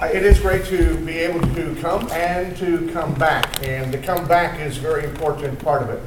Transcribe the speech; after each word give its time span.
Uh, 0.00 0.06
It 0.06 0.24
is 0.24 0.38
great 0.40 0.64
to 0.66 0.96
be 1.04 1.18
able 1.18 1.40
to 1.54 1.74
come 1.80 2.10
and 2.12 2.56
to 2.56 2.88
come 2.92 3.14
back, 3.14 3.62
and 3.66 3.92
to 3.92 3.98
come 3.98 4.26
back 4.26 4.60
is 4.60 4.78
a 4.78 4.80
very 4.80 5.04
important 5.04 5.58
part 5.62 5.82
of 5.82 5.90
it. 5.90 6.00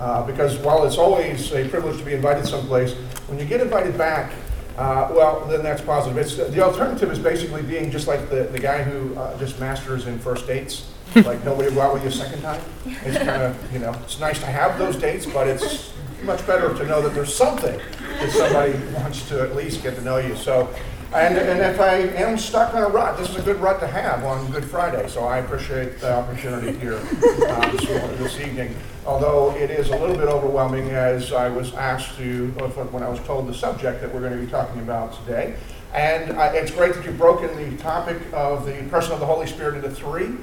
Uh, 0.00 0.22
Because 0.26 0.58
while 0.58 0.84
it's 0.84 0.98
always 0.98 1.52
a 1.52 1.68
privilege 1.68 1.98
to 1.98 2.04
be 2.04 2.14
invited 2.14 2.46
someplace, 2.46 2.92
when 3.28 3.38
you 3.38 3.44
get 3.44 3.60
invited 3.60 3.96
back, 3.98 4.32
uh, 4.78 5.08
well, 5.12 5.44
then 5.50 5.62
that's 5.62 5.82
positive. 5.82 6.16
It's, 6.18 6.36
the 6.36 6.60
alternative 6.62 7.10
is 7.12 7.18
basically 7.18 7.62
being 7.62 7.90
just 7.90 8.08
like 8.08 8.30
the, 8.30 8.44
the 8.44 8.58
guy 8.58 8.82
who 8.82 9.14
uh, 9.16 9.38
just 9.38 9.60
masters 9.60 10.06
in 10.06 10.18
first 10.18 10.46
dates, 10.46 10.90
like 11.14 11.44
nobody 11.44 11.68
will 11.68 11.74
go 11.76 11.80
out 11.82 11.92
with 11.94 12.02
you 12.02 12.08
a 12.08 12.12
second 12.12 12.40
time. 12.42 12.60
It's 12.86 13.18
kind 13.18 13.42
of, 13.42 13.72
you 13.72 13.80
know, 13.80 13.92
it's 14.02 14.18
nice 14.18 14.38
to 14.40 14.46
have 14.46 14.78
those 14.78 14.96
dates, 14.96 15.26
but 15.26 15.46
it's 15.46 15.92
much 16.24 16.46
better 16.46 16.72
to 16.72 16.86
know 16.86 17.02
that 17.02 17.12
there's 17.14 17.34
something 17.34 17.78
that 18.20 18.30
somebody 18.30 18.72
wants 18.94 19.28
to 19.28 19.42
at 19.42 19.54
least 19.56 19.82
get 19.82 19.94
to 19.96 20.00
know 20.02 20.16
you. 20.18 20.34
So, 20.36 20.72
and, 21.14 21.36
and 21.36 21.60
if 21.60 21.78
I 21.78 21.96
am 21.96 22.38
stuck 22.38 22.74
on 22.74 22.82
a 22.82 22.88
rut, 22.88 23.18
this 23.18 23.28
is 23.30 23.36
a 23.36 23.42
good 23.42 23.60
rut 23.60 23.80
to 23.80 23.86
have 23.86 24.24
on 24.24 24.50
Good 24.50 24.64
Friday. 24.64 25.08
So 25.08 25.24
I 25.24 25.38
appreciate 25.38 26.00
the 26.00 26.14
opportunity 26.14 26.78
here 26.78 26.94
uh, 26.94 27.72
this, 27.72 27.86
this 28.18 28.40
evening. 28.40 28.74
Although 29.04 29.54
it 29.56 29.70
is 29.70 29.90
a 29.90 29.96
little 29.96 30.16
bit 30.16 30.28
overwhelming 30.28 30.90
as 30.90 31.32
I 31.32 31.48
was 31.48 31.74
asked 31.74 32.16
to, 32.16 32.48
when 32.48 33.02
I 33.02 33.08
was 33.08 33.20
told 33.20 33.46
the 33.46 33.54
subject 33.54 34.00
that 34.00 34.12
we're 34.12 34.20
going 34.20 34.32
to 34.32 34.44
be 34.44 34.50
talking 34.50 34.80
about 34.80 35.12
today. 35.24 35.54
And 35.92 36.32
uh, 36.32 36.52
it's 36.54 36.70
great 36.70 36.94
that 36.94 37.04
you've 37.04 37.18
broken 37.18 37.54
the 37.56 37.76
topic 37.82 38.18
of 38.32 38.64
the 38.64 38.82
person 38.84 39.12
of 39.12 39.20
the 39.20 39.26
Holy 39.26 39.46
Spirit 39.46 39.74
into 39.74 39.90
three 39.90 40.36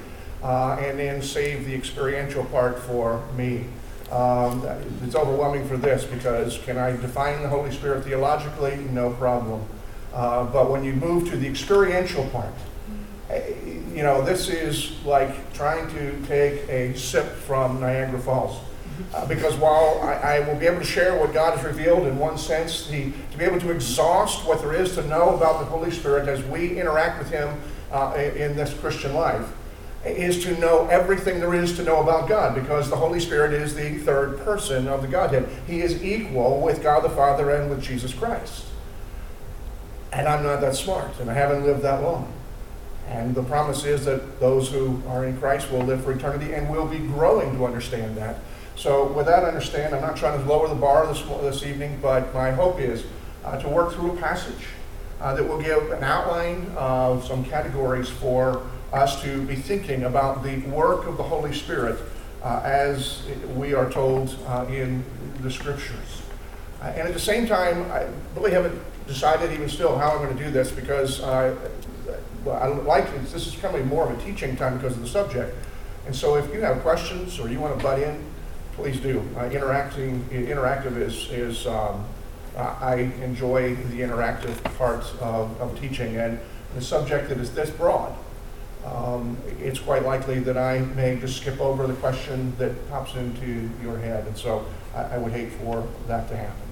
uh, 0.44 0.78
and 0.80 1.00
then 1.00 1.22
save 1.22 1.66
the 1.66 1.74
experiential 1.74 2.46
part 2.46 2.78
for 2.78 3.26
me. 3.36 3.66
Um, 4.12 4.64
It's 5.04 5.16
overwhelming 5.16 5.68
for 5.68 5.78
this 5.78 6.04
because 6.04 6.58
can 6.60 6.78
I 6.78 6.92
define 6.92 7.42
the 7.42 7.50
Holy 7.50 7.72
Spirit 7.72 8.04
theologically? 8.04 8.76
No 8.92 9.12
problem. 9.12 9.66
Uh, 10.14 10.46
But 10.46 10.70
when 10.70 10.84
you 10.84 10.94
move 10.94 11.30
to 11.30 11.38
the 11.38 11.48
experiential 11.48 12.26
part, 12.30 12.54
eh, 13.30 13.54
you 13.94 14.04
know, 14.04 14.22
this 14.22 14.50
is 14.50 14.94
like 15.06 15.54
trying 15.54 15.88
to 15.94 16.20
take 16.28 16.68
a 16.70 16.98
sip 16.98 17.26
from 17.48 17.80
Niagara 17.80 18.20
Falls. 18.20 18.60
Uh, 19.14 19.26
Because 19.28 19.56
while 19.56 20.00
I, 20.02 20.38
I 20.38 20.40
will 20.42 20.56
be 20.60 20.66
able 20.66 20.80
to 20.80 20.86
share 20.86 21.18
what 21.18 21.34
God 21.34 21.58
has 21.58 21.66
revealed 21.66 22.08
in 22.08 22.18
one 22.20 22.38
sense, 22.38 22.88
the, 22.88 23.12
to 23.32 23.38
be 23.38 23.46
able 23.46 23.60
to 23.62 23.72
exhaust 23.72 24.46
what 24.46 24.62
there 24.62 24.74
is 24.74 24.96
to 24.96 25.04
know 25.08 25.36
about 25.36 25.60
the 25.60 25.66
Holy 25.66 25.92
Spirit 25.92 26.28
as 26.28 26.44
we 26.44 26.80
interact 26.80 27.20
with 27.20 27.30
Him 27.30 27.50
uh, 27.92 28.14
in 28.18 28.52
in 28.52 28.56
this 28.58 28.74
Christian 28.74 29.14
life, 29.14 29.48
is 30.06 30.44
to 30.44 30.58
know 30.60 30.88
everything 30.88 31.40
there 31.40 31.54
is 31.54 31.76
to 31.76 31.84
know 31.84 32.00
about 32.02 32.30
God, 32.30 32.56
because 32.56 32.90
the 32.90 32.96
Holy 32.96 33.20
Spirit 33.20 33.52
is 33.54 33.74
the 33.76 33.98
third 34.00 34.40
person 34.46 34.88
of 34.88 35.02
the 35.02 35.08
Godhead. 35.08 35.48
He 35.68 35.82
is 35.82 36.04
equal 36.04 36.62
with 36.62 36.82
God 36.84 37.04
the 37.04 37.10
Father 37.10 37.52
and 37.52 37.70
with 37.70 37.82
Jesus 37.82 38.14
Christ. 38.14 38.66
And 40.12 40.28
I'm 40.28 40.44
not 40.44 40.62
that 40.62 40.76
smart, 40.76 41.20
and 41.20 41.30
I 41.30 41.34
haven't 41.34 41.64
lived 41.64 41.82
that 41.84 42.02
long. 42.02 42.34
And 43.08 43.34
the 43.34 43.44
promise 43.44 43.86
is 43.86 44.06
that 44.06 44.40
those 44.40 44.70
who 44.72 45.02
are 45.08 45.26
in 45.26 45.38
Christ 45.38 45.72
will 45.72 45.82
live 45.82 46.04
for 46.04 46.12
eternity 46.12 46.54
and 46.54 46.70
will 46.70 46.86
be 46.86 47.00
growing 47.00 47.58
to 47.58 47.66
understand 47.66 48.16
that. 48.18 48.38
So, 48.76 49.12
with 49.12 49.26
that 49.26 49.44
understand, 49.44 49.94
I'm 49.94 50.02
not 50.02 50.16
trying 50.16 50.40
to 50.40 50.48
lower 50.48 50.68
the 50.68 50.76
bar 50.76 51.06
this, 51.08 51.22
this 51.42 51.64
evening, 51.64 52.00
but 52.02 52.34
my 52.34 52.52
hope 52.52 52.80
is 52.80 53.04
uh, 53.44 53.60
to 53.60 53.68
work 53.68 53.94
through 53.94 54.14
a 54.14 54.18
passage 54.18 54.68
uh, 55.20 55.36
that 55.36 55.44
will 55.44 55.62
give 55.62 55.92
an 55.92 56.04
outline 56.04 56.72
of 56.78 57.26
some 57.26 57.44
categories 57.44 58.10
for 58.10 58.66
us 58.94 59.22
to 59.22 59.44
be 59.44 59.56
thinking 59.56 60.04
about 60.04 60.44
the 60.44 60.60
work 60.68 61.08
of 61.08 61.18
the 61.18 61.24
Holy 61.24 61.54
Spirit 61.54 62.00
uh, 62.44 62.62
as 62.64 63.24
we 63.56 63.74
are 63.74 63.90
told 63.90 64.36
uh, 64.48 64.66
in 64.70 65.04
the 65.42 65.52
Scriptures. 65.52 66.22
Uh, 66.82 66.86
and 66.86 67.08
at 67.08 67.14
the 67.14 67.20
same 67.20 67.46
time, 67.48 67.92
I 67.92 68.08
really 68.36 68.52
haven't 68.52 68.82
decided 69.10 69.52
even 69.52 69.68
still 69.68 69.98
how 69.98 70.12
I'm 70.12 70.24
going 70.24 70.38
to 70.38 70.44
do 70.44 70.52
this 70.52 70.72
because 70.72 71.20
well, 72.46 72.56
I 72.62 72.68
like. 72.68 73.12
This 73.32 73.48
is 73.48 73.56
coming 73.60 73.88
more 73.88 74.10
of 74.10 74.18
a 74.18 74.24
teaching 74.24 74.56
time 74.56 74.78
because 74.78 74.96
of 74.96 75.02
the 75.02 75.10
subject. 75.10 75.54
And 76.06 76.16
so 76.16 76.36
if 76.36 76.54
you 76.54 76.62
have 76.62 76.82
questions 76.82 77.40
or 77.40 77.50
you 77.50 77.60
want 77.60 77.78
to 77.78 77.84
butt 77.84 78.00
in, 78.00 78.24
please 78.74 79.00
do. 79.00 79.28
Uh, 79.38 79.46
interacting, 79.46 80.24
interactive 80.30 80.98
is, 80.98 81.30
is 81.32 81.68
um, 81.68 82.06
I 82.56 83.12
enjoy 83.22 83.76
the 83.76 84.00
interactive 84.00 84.64
part 84.78 85.04
of, 85.20 85.60
of 85.60 85.80
teaching. 85.80 86.16
And 86.16 86.40
the 86.76 86.82
subject 86.82 87.30
that 87.30 87.38
is 87.40 87.54
this 87.54 87.70
broad, 87.70 88.16
um, 88.86 89.38
it's 89.60 89.80
quite 89.80 90.04
likely 90.04 90.40
that 90.40 90.58
I 90.58 90.80
may 90.80 91.20
just 91.20 91.42
skip 91.42 91.60
over 91.60 91.86
the 91.88 91.96
question 91.96 92.54
that 92.58 92.90
pops 92.90 93.16
into 93.16 93.70
your 93.84 93.98
head. 93.98 94.26
And 94.28 94.38
so 94.38 94.66
I, 94.96 95.02
I 95.02 95.18
would 95.18 95.34
hate 95.34 95.52
for 95.54 95.86
that 96.08 96.30
to 96.30 96.38
happen. 96.38 96.69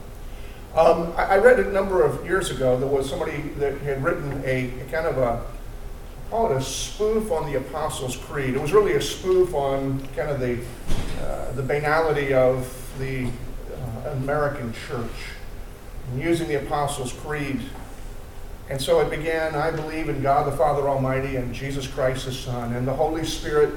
Um, 0.78 1.12
I, 1.18 1.24
I 1.24 1.38
read 1.40 1.60
a 1.60 1.72
number 1.72 2.04
of 2.04 2.24
years 2.24 2.52
ago, 2.52 2.78
there 2.78 2.88
was 2.88 3.10
somebody 3.10 3.42
that 3.58 3.80
had 3.80 4.04
written 4.04 4.44
a, 4.46 4.70
a 4.80 4.86
kind 4.92 5.08
of 5.08 5.18
a, 5.18 5.44
call 6.30 6.52
it 6.52 6.56
a 6.56 6.62
spoof 6.62 7.32
on 7.32 7.52
the 7.52 7.58
Apostles' 7.58 8.16
Creed. 8.16 8.54
It 8.54 8.62
was 8.62 8.74
really 8.74 8.94
a 8.94 9.02
spoof 9.02 9.56
on 9.56 10.08
kind 10.16 10.30
of 10.30 10.40
the, 10.40 10.60
uh, 11.20 11.52
the 11.54 11.64
banality 11.64 12.32
of 12.32 12.72
the 13.00 13.26
uh, 13.26 14.10
American 14.12 14.72
church, 14.72 15.10
and 16.12 16.22
using 16.22 16.48
the 16.48 16.62
Apostles' 16.64 17.12
Creed. 17.12 17.60
And 18.70 18.80
so 18.80 19.00
it 19.00 19.10
began, 19.10 19.56
I 19.56 19.72
believe 19.72 20.10
in 20.10 20.22
God 20.22 20.46
the 20.46 20.56
Father 20.56 20.88
Almighty 20.88 21.38
and 21.38 21.56
Jesus 21.56 21.88
Christ 21.88 22.26
his 22.26 22.38
Son 22.38 22.74
and 22.74 22.88
the 22.88 22.94
Holy 22.94 23.26
Spirit, 23.26 23.74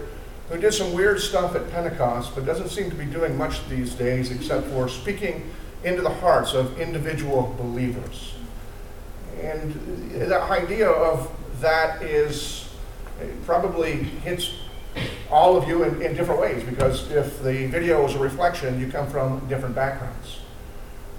who 0.51 0.59
did 0.59 0.75
some 0.75 0.93
weird 0.93 1.19
stuff 1.19 1.55
at 1.55 1.71
Pentecost, 1.71 2.35
but 2.35 2.45
doesn't 2.45 2.69
seem 2.69 2.91
to 2.91 2.97
be 2.97 3.07
doing 3.07 3.39
much 3.39 3.67
these 3.71 3.95
days 3.95 4.31
except 4.31 4.67
for 4.67 4.87
speaking 4.87 5.51
into 5.85 6.03
the 6.03 6.11
hearts 6.11 6.55
of 6.55 6.79
individual 6.79 7.55
believers. 7.59 8.35
And 9.41 9.73
the 10.13 10.41
idea 10.43 10.89
of 10.89 11.31
that 11.61 12.03
is 12.03 12.69
probably 13.45 13.93
hits 13.93 14.55
all 15.31 15.57
of 15.57 15.69
you 15.69 15.85
in, 15.85 16.03
in 16.03 16.15
different 16.15 16.41
ways 16.41 16.63
because 16.65 17.11
if 17.11 17.43
the 17.43 17.67
video 17.67 18.05
is 18.07 18.15
a 18.15 18.19
reflection, 18.19 18.81
you 18.81 18.91
come 18.91 19.09
from 19.09 19.47
different 19.49 19.75
backgrounds. 19.75 20.41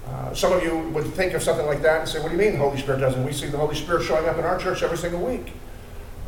Uh, 0.06 0.34
some 0.34 0.52
of 0.52 0.62
you 0.62 0.78
would 0.90 1.06
think 1.14 1.32
of 1.32 1.42
something 1.42 1.66
like 1.66 1.80
that 1.82 2.00
and 2.00 2.08
say, 2.08 2.20
What 2.20 2.30
do 2.30 2.36
you 2.36 2.42
mean 2.42 2.52
the 2.52 2.58
Holy 2.58 2.78
Spirit 2.78 2.98
doesn't? 2.98 3.24
We 3.24 3.32
see 3.32 3.46
the 3.46 3.56
Holy 3.56 3.74
Spirit 3.74 4.04
showing 4.04 4.28
up 4.28 4.36
in 4.36 4.44
our 4.44 4.58
church 4.58 4.82
every 4.82 4.98
single 4.98 5.20
week. 5.20 5.52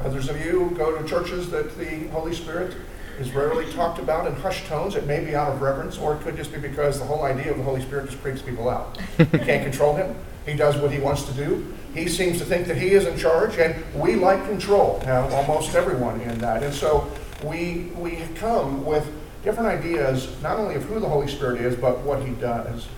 Others 0.00 0.28
of 0.28 0.44
you 0.44 0.72
go 0.76 0.96
to 0.96 1.06
churches 1.06 1.50
that 1.50 1.76
the 1.76 2.08
Holy 2.08 2.34
Spirit 2.34 2.76
is 3.18 3.32
rarely 3.32 3.70
talked 3.72 3.98
about 3.98 4.26
in 4.26 4.34
hushed 4.34 4.66
tones. 4.66 4.94
It 4.94 5.06
may 5.06 5.24
be 5.24 5.34
out 5.34 5.52
of 5.52 5.60
reverence, 5.60 5.98
or 5.98 6.14
it 6.14 6.22
could 6.22 6.36
just 6.36 6.52
be 6.52 6.58
because 6.58 6.98
the 6.98 7.04
whole 7.04 7.22
idea 7.22 7.50
of 7.50 7.58
the 7.58 7.64
Holy 7.64 7.82
Spirit 7.82 8.10
just 8.10 8.20
creeps 8.22 8.42
people 8.42 8.68
out. 8.68 8.98
You 9.18 9.26
can't 9.26 9.62
control 9.70 9.94
him. 9.94 10.14
He 10.46 10.54
does 10.54 10.76
what 10.76 10.90
he 10.90 10.98
wants 10.98 11.24
to 11.24 11.32
do. 11.32 11.74
He 11.94 12.08
seems 12.08 12.38
to 12.38 12.44
think 12.44 12.66
that 12.66 12.76
he 12.76 12.90
is 12.90 13.06
in 13.06 13.16
charge, 13.16 13.56
and 13.56 13.74
we 13.94 14.16
like 14.16 14.44
control, 14.46 15.00
uh, 15.06 15.28
almost 15.32 15.74
everyone 15.74 16.20
in 16.20 16.38
that. 16.38 16.62
And 16.62 16.74
so 16.74 17.10
we, 17.42 17.90
we 17.96 18.18
come 18.34 18.84
with 18.84 19.10
different 19.44 19.68
ideas, 19.68 20.40
not 20.42 20.58
only 20.58 20.74
of 20.74 20.84
who 20.84 20.98
the 20.98 21.08
Holy 21.08 21.28
Spirit 21.28 21.60
is, 21.60 21.76
but 21.76 22.00
what 22.00 22.22
he 22.22 22.32
does. 22.34 22.88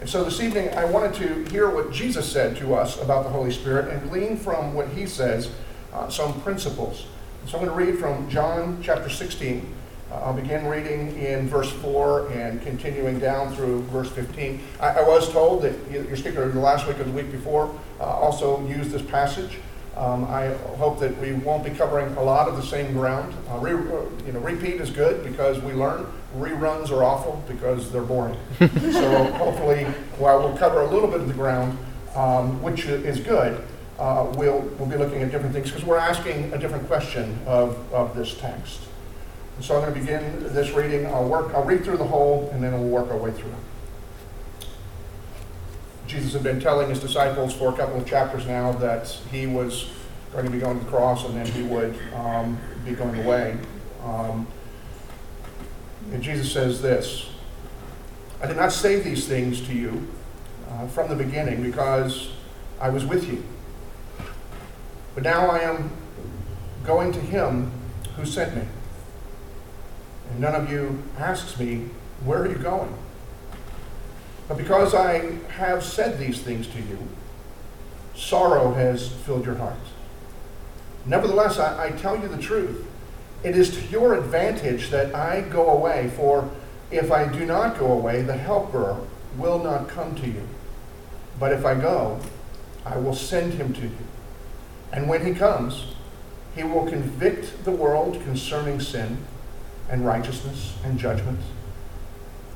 And 0.00 0.08
so 0.08 0.22
this 0.22 0.40
evening, 0.40 0.68
I 0.70 0.84
wanted 0.84 1.14
to 1.14 1.50
hear 1.50 1.68
what 1.68 1.90
Jesus 1.90 2.30
said 2.30 2.56
to 2.58 2.74
us 2.74 3.00
about 3.00 3.24
the 3.24 3.30
Holy 3.30 3.50
Spirit 3.50 3.92
and 3.92 4.08
glean 4.10 4.36
from 4.36 4.74
what 4.74 4.88
he 4.88 5.06
says 5.06 5.50
uh, 5.92 6.08
some 6.08 6.40
principles. 6.42 7.06
So 7.46 7.58
I'm 7.58 7.66
going 7.66 7.78
to 7.78 7.92
read 7.92 8.00
from 8.00 8.28
John 8.30 8.80
chapter 8.82 9.10
16. 9.10 9.74
Uh, 10.10 10.14
I'll 10.14 10.32
begin 10.32 10.66
reading 10.66 11.14
in 11.18 11.46
verse 11.46 11.70
4 11.70 12.30
and 12.30 12.62
continuing 12.62 13.18
down 13.18 13.54
through 13.54 13.82
verse 13.84 14.10
15. 14.10 14.62
I, 14.80 14.88
I 14.88 15.02
was 15.02 15.30
told 15.30 15.60
that 15.60 15.74
your 15.90 16.16
speaker 16.16 16.48
the 16.48 16.58
last 16.58 16.86
week 16.86 16.98
or 16.98 17.04
the 17.04 17.10
week 17.10 17.30
before 17.30 17.78
uh, 18.00 18.04
also 18.04 18.66
used 18.66 18.92
this 18.92 19.02
passage. 19.02 19.58
Um, 19.94 20.24
I 20.24 20.54
hope 20.78 20.98
that 21.00 21.16
we 21.20 21.34
won't 21.34 21.64
be 21.64 21.70
covering 21.70 22.16
a 22.16 22.22
lot 22.22 22.48
of 22.48 22.56
the 22.56 22.62
same 22.62 22.94
ground. 22.94 23.34
Uh, 23.50 23.58
re, 23.58 23.72
you 24.26 24.32
know, 24.32 24.40
repeat 24.40 24.80
is 24.80 24.88
good 24.88 25.22
because 25.22 25.60
we 25.60 25.74
learn. 25.74 26.06
Reruns 26.36 26.90
are 26.90 27.04
awful 27.04 27.44
because 27.46 27.92
they're 27.92 28.02
boring. 28.02 28.38
so 28.58 29.24
hopefully, 29.34 29.84
while 30.16 30.40
we'll 30.40 30.56
cover 30.56 30.80
a 30.80 30.90
little 30.90 31.08
bit 31.08 31.20
of 31.20 31.28
the 31.28 31.34
ground, 31.34 31.78
um, 32.16 32.62
which 32.62 32.86
is 32.86 33.20
good, 33.20 33.62
uh, 33.98 34.32
we'll, 34.36 34.60
we'll 34.60 34.88
be 34.88 34.96
looking 34.96 35.22
at 35.22 35.30
different 35.30 35.54
things 35.54 35.70
because 35.70 35.84
we're 35.84 35.98
asking 35.98 36.52
a 36.52 36.58
different 36.58 36.86
question 36.86 37.38
of, 37.46 37.92
of 37.92 38.16
this 38.16 38.34
text. 38.38 38.80
And 39.56 39.64
so 39.64 39.76
I'm 39.76 39.82
going 39.82 39.94
to 39.94 40.00
begin 40.00 40.52
this 40.52 40.72
reading. 40.72 41.06
I'll 41.06 41.28
work. 41.28 41.54
I'll 41.54 41.64
read 41.64 41.84
through 41.84 41.98
the 41.98 42.04
whole, 42.04 42.50
and 42.50 42.62
then 42.62 42.72
we'll 42.72 42.88
work 42.88 43.10
our 43.10 43.16
way 43.16 43.30
through. 43.30 43.54
Jesus 46.08 46.32
had 46.32 46.42
been 46.42 46.60
telling 46.60 46.88
his 46.90 47.00
disciples 47.00 47.54
for 47.54 47.72
a 47.72 47.76
couple 47.76 47.96
of 48.00 48.06
chapters 48.06 48.46
now 48.46 48.72
that 48.72 49.08
he 49.30 49.46
was 49.46 49.90
going 50.32 50.44
to 50.44 50.50
be 50.50 50.58
going 50.58 50.78
to 50.78 50.84
the 50.84 50.90
cross, 50.90 51.24
and 51.24 51.36
then 51.36 51.46
he 51.46 51.62
would 51.62 51.96
um, 52.14 52.58
be 52.84 52.92
going 52.92 53.24
away. 53.24 53.56
Um, 54.02 54.46
and 56.12 56.20
Jesus 56.20 56.52
says 56.52 56.82
this: 56.82 57.30
"I 58.42 58.46
did 58.46 58.56
not 58.56 58.72
say 58.72 58.98
these 58.98 59.28
things 59.28 59.60
to 59.68 59.72
you 59.72 60.08
uh, 60.68 60.88
from 60.88 61.08
the 61.08 61.16
beginning 61.16 61.62
because 61.62 62.32
I 62.80 62.88
was 62.88 63.06
with 63.06 63.28
you." 63.28 63.44
But 65.14 65.22
now 65.22 65.50
I 65.50 65.60
am 65.60 65.90
going 66.84 67.12
to 67.12 67.20
him 67.20 67.70
who 68.16 68.24
sent 68.24 68.56
me. 68.56 68.64
And 70.30 70.40
none 70.40 70.54
of 70.54 70.70
you 70.70 71.02
asks 71.18 71.58
me, 71.58 71.88
Where 72.24 72.42
are 72.42 72.48
you 72.48 72.56
going? 72.56 72.94
But 74.48 74.58
because 74.58 74.94
I 74.94 75.38
have 75.56 75.82
said 75.82 76.18
these 76.18 76.40
things 76.40 76.66
to 76.68 76.78
you, 76.78 76.98
sorrow 78.14 78.74
has 78.74 79.08
filled 79.08 79.46
your 79.46 79.54
hearts. 79.54 79.90
Nevertheless, 81.06 81.58
I, 81.58 81.86
I 81.86 81.90
tell 81.90 82.20
you 82.20 82.28
the 82.28 82.38
truth. 82.38 82.86
It 83.42 83.56
is 83.56 83.74
to 83.76 83.86
your 83.88 84.14
advantage 84.14 84.90
that 84.90 85.14
I 85.14 85.42
go 85.42 85.70
away, 85.70 86.10
for 86.16 86.50
if 86.90 87.12
I 87.12 87.30
do 87.30 87.44
not 87.44 87.78
go 87.78 87.92
away, 87.92 88.22
the 88.22 88.36
Helper 88.36 88.98
will 89.36 89.62
not 89.62 89.88
come 89.88 90.14
to 90.16 90.26
you. 90.26 90.46
But 91.38 91.52
if 91.52 91.64
I 91.64 91.74
go, 91.74 92.20
I 92.86 92.96
will 92.96 93.14
send 93.14 93.54
him 93.54 93.72
to 93.74 93.82
you. 93.82 93.98
And 94.94 95.08
when 95.08 95.26
he 95.26 95.34
comes, 95.34 95.86
he 96.54 96.62
will 96.62 96.86
convict 96.86 97.64
the 97.64 97.72
world 97.72 98.22
concerning 98.22 98.78
sin 98.78 99.18
and 99.90 100.06
righteousness 100.06 100.76
and 100.84 100.98
judgment. 100.98 101.40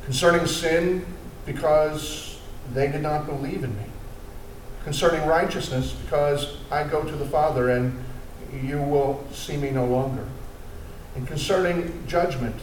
Concerning 0.05 0.47
sin, 0.47 1.05
because 1.45 2.39
they 2.73 2.91
did 2.93 3.03
not 3.03 3.27
believe 3.27 3.65
in 3.65 3.77
me. 3.77 3.85
Concerning 4.85 5.27
righteousness, 5.27 5.93
because 5.93 6.57
I 6.71 6.85
go 6.85 7.03
to 7.03 7.17
the 7.17 7.27
Father 7.27 7.71
and 7.71 8.05
you 8.63 8.81
will 8.81 9.27
see 9.33 9.57
me 9.57 9.71
no 9.71 9.85
longer. 9.85 10.25
And 11.17 11.27
concerning 11.27 12.07
judgment, 12.07 12.55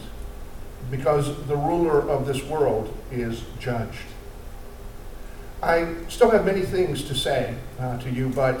because 0.90 1.46
the 1.46 1.56
ruler 1.56 2.00
of 2.08 2.26
this 2.26 2.42
world 2.44 2.96
is 3.12 3.42
judged. 3.60 3.98
I 5.62 5.94
still 6.08 6.30
have 6.30 6.46
many 6.46 6.62
things 6.62 7.02
to 7.04 7.14
say 7.14 7.54
uh, 7.78 7.98
to 7.98 8.10
you, 8.10 8.30
but 8.30 8.60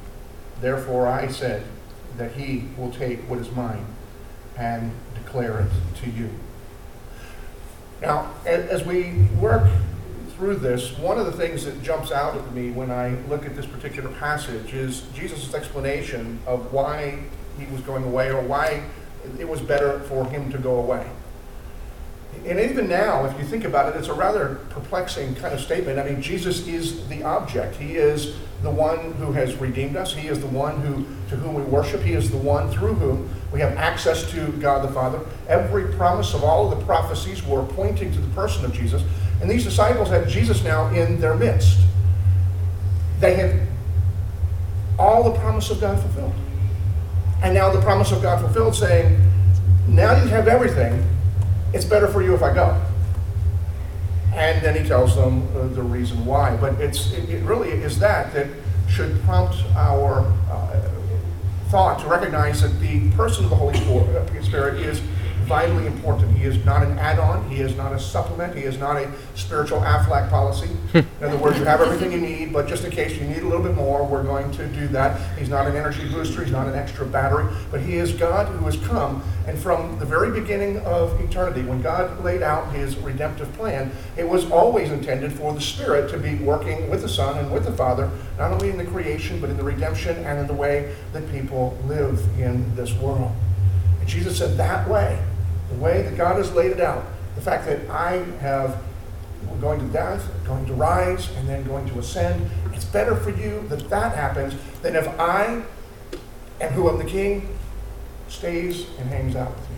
Therefore 0.61 1.07
I 1.07 1.27
said 1.27 1.63
that 2.17 2.33
he 2.33 2.65
will 2.77 2.91
take 2.91 3.19
what 3.29 3.39
is 3.39 3.51
mine 3.51 3.85
and 4.57 4.91
declare 5.15 5.59
it 5.59 5.71
to 6.03 6.09
you. 6.09 6.29
Now, 8.01 8.33
as 8.45 8.83
we 8.83 9.27
work 9.39 9.69
through 10.35 10.55
this, 10.55 10.97
one 10.97 11.19
of 11.19 11.25
the 11.25 11.31
things 11.31 11.65
that 11.65 11.83
jumps 11.83 12.11
out 12.11 12.35
at 12.35 12.53
me 12.53 12.71
when 12.71 12.89
I 12.89 13.09
look 13.27 13.45
at 13.45 13.55
this 13.55 13.65
particular 13.65 14.09
passage 14.13 14.73
is 14.73 15.01
Jesus' 15.13 15.53
explanation 15.53 16.39
of 16.47 16.73
why 16.73 17.19
he 17.59 17.65
was 17.71 17.81
going 17.81 18.03
away 18.03 18.31
or 18.31 18.41
why 18.41 18.83
it 19.37 19.47
was 19.47 19.61
better 19.61 19.99
for 20.01 20.25
him 20.25 20.51
to 20.51 20.57
go 20.57 20.79
away. 20.79 21.05
And 22.45 22.59
even 22.59 22.87
now, 22.87 23.25
if 23.25 23.37
you 23.37 23.45
think 23.45 23.65
about 23.65 23.93
it, 23.93 23.99
it's 23.99 24.07
a 24.07 24.13
rather 24.13 24.55
perplexing 24.69 25.35
kind 25.35 25.53
of 25.53 25.59
statement. 25.59 25.99
I 25.99 26.03
mean, 26.03 26.21
Jesus 26.21 26.67
is 26.67 27.07
the 27.07 27.23
object. 27.23 27.75
He 27.75 27.95
is 27.95 28.35
the 28.63 28.71
one 28.71 29.13
who 29.13 29.31
has 29.33 29.55
redeemed 29.57 29.95
us. 29.95 30.13
He 30.13 30.27
is 30.27 30.39
the 30.39 30.47
one 30.47 30.81
who 30.81 31.05
to 31.29 31.35
whom 31.35 31.53
we 31.53 31.61
worship. 31.61 32.01
He 32.01 32.13
is 32.13 32.31
the 32.31 32.37
one 32.37 32.71
through 32.71 32.95
whom 32.95 33.29
we 33.51 33.59
have 33.59 33.77
access 33.77 34.29
to 34.31 34.51
God 34.53 34.87
the 34.87 34.93
Father. 34.93 35.19
Every 35.47 35.93
promise 35.93 36.33
of 36.33 36.43
all 36.43 36.71
of 36.71 36.79
the 36.79 36.85
prophecies 36.85 37.45
were 37.45 37.63
pointing 37.63 38.11
to 38.11 38.19
the 38.19 38.33
person 38.33 38.65
of 38.65 38.73
Jesus. 38.73 39.03
And 39.41 39.49
these 39.49 39.63
disciples 39.63 40.09
had 40.09 40.27
Jesus 40.27 40.63
now 40.63 40.87
in 40.89 41.19
their 41.19 41.35
midst. 41.35 41.79
They 43.19 43.35
had 43.35 43.67
all 44.97 45.23
the 45.23 45.37
promise 45.39 45.69
of 45.69 45.79
God 45.79 45.99
fulfilled. 45.99 46.33
And 47.43 47.53
now 47.53 47.71
the 47.71 47.81
promise 47.81 48.11
of 48.11 48.21
God 48.21 48.39
fulfilled, 48.39 48.75
saying, 48.75 49.19
Now 49.87 50.21
you 50.21 50.27
have 50.29 50.47
everything 50.47 51.03
it's 51.73 51.85
better 51.85 52.07
for 52.07 52.21
you 52.21 52.33
if 52.33 52.43
I 52.43 52.53
go. 52.53 52.81
And 54.33 54.61
then 54.61 54.81
he 54.81 54.87
tells 54.87 55.15
them 55.15 55.47
uh, 55.55 55.67
the 55.67 55.83
reason 55.83 56.25
why. 56.25 56.55
But 56.55 56.79
it's, 56.79 57.11
it, 57.11 57.29
it, 57.29 57.43
really 57.43 57.69
is 57.69 57.99
that 57.99 58.33
that 58.33 58.47
should 58.89 59.21
prompt 59.23 59.57
our 59.75 60.21
uh, 60.49 60.89
thought 61.67 61.99
to 61.99 62.07
recognize 62.07 62.61
that 62.61 62.79
the 62.79 63.11
person 63.11 63.43
of 63.45 63.49
the 63.49 63.55
Holy 63.55 63.77
Spirit 64.41 64.79
is 64.81 65.01
vitally 65.51 65.85
important. 65.85 66.31
He 66.37 66.45
is 66.45 66.63
not 66.63 66.81
an 66.81 66.97
add-on. 66.97 67.49
He 67.49 67.59
is 67.59 67.75
not 67.75 67.91
a 67.91 67.99
supplement. 67.99 68.55
He 68.55 68.63
is 68.63 68.77
not 68.77 68.95
a 68.95 69.11
spiritual 69.35 69.81
Aflac 69.81 70.29
policy. 70.29 70.67
Hmm. 70.67 70.99
in 70.99 71.23
other 71.23 71.37
words, 71.37 71.59
you 71.59 71.65
have 71.65 71.81
everything 71.81 72.13
you 72.13 72.21
need, 72.21 72.53
but 72.53 72.69
just 72.69 72.85
in 72.85 72.91
case 72.91 73.17
you 73.17 73.27
need 73.27 73.39
a 73.39 73.45
little 73.45 73.61
bit 73.61 73.75
more, 73.75 74.05
we're 74.05 74.23
going 74.23 74.49
to 74.53 74.65
do 74.67 74.87
that. 74.87 75.37
He's 75.37 75.49
not 75.49 75.67
an 75.67 75.75
energy 75.75 76.09
booster. 76.09 76.41
He's 76.41 76.53
not 76.53 76.67
an 76.67 76.75
extra 76.75 77.05
battery, 77.05 77.53
but 77.69 77.81
he 77.81 77.95
is 77.95 78.13
God 78.13 78.47
who 78.47 78.63
has 78.63 78.77
come. 78.77 79.21
And 79.45 79.59
from 79.59 79.99
the 79.99 80.05
very 80.05 80.31
beginning 80.31 80.77
of 80.85 81.19
eternity, 81.19 81.63
when 81.63 81.81
God 81.81 82.23
laid 82.23 82.41
out 82.41 82.73
his 82.73 82.95
redemptive 82.95 83.51
plan, 83.51 83.91
it 84.15 84.27
was 84.27 84.49
always 84.49 84.89
intended 84.89 85.33
for 85.33 85.53
the 85.53 85.59
Spirit 85.59 86.09
to 86.11 86.17
be 86.17 86.35
working 86.35 86.89
with 86.89 87.01
the 87.01 87.09
Son 87.09 87.37
and 87.37 87.51
with 87.51 87.65
the 87.65 87.73
Father, 87.73 88.09
not 88.37 88.51
only 88.51 88.69
in 88.69 88.77
the 88.77 88.85
creation, 88.85 89.41
but 89.41 89.49
in 89.49 89.57
the 89.57 89.63
redemption 89.65 90.15
and 90.23 90.39
in 90.39 90.47
the 90.47 90.53
way 90.53 90.95
that 91.11 91.29
people 91.29 91.77
live 91.87 92.23
in 92.39 92.73
this 92.77 92.93
world. 92.93 93.33
And 93.99 94.07
Jesus 94.07 94.37
said, 94.37 94.55
that 94.55 94.87
way, 94.87 95.21
the 95.71 95.77
way 95.77 96.01
that 96.01 96.17
God 96.17 96.37
has 96.37 96.51
laid 96.53 96.71
it 96.71 96.81
out, 96.81 97.05
the 97.35 97.41
fact 97.41 97.65
that 97.65 97.89
I 97.89 98.23
have 98.39 98.81
going 99.59 99.79
to 99.79 99.93
death, 99.93 100.27
going 100.45 100.65
to 100.65 100.73
rise, 100.73 101.29
and 101.37 101.47
then 101.47 101.63
going 101.63 101.87
to 101.89 101.99
ascend, 101.99 102.49
it's 102.73 102.85
better 102.85 103.15
for 103.15 103.29
you 103.29 103.63
that 103.69 103.89
that 103.89 104.15
happens 104.15 104.55
than 104.81 104.95
if 104.95 105.07
I 105.19 105.63
and 106.59 106.73
who 106.73 106.89
am 106.89 106.97
the 106.97 107.05
king 107.05 107.57
stays 108.27 108.87
and 108.99 109.09
hangs 109.09 109.35
out 109.35 109.49
with 109.49 109.69
me. 109.69 109.75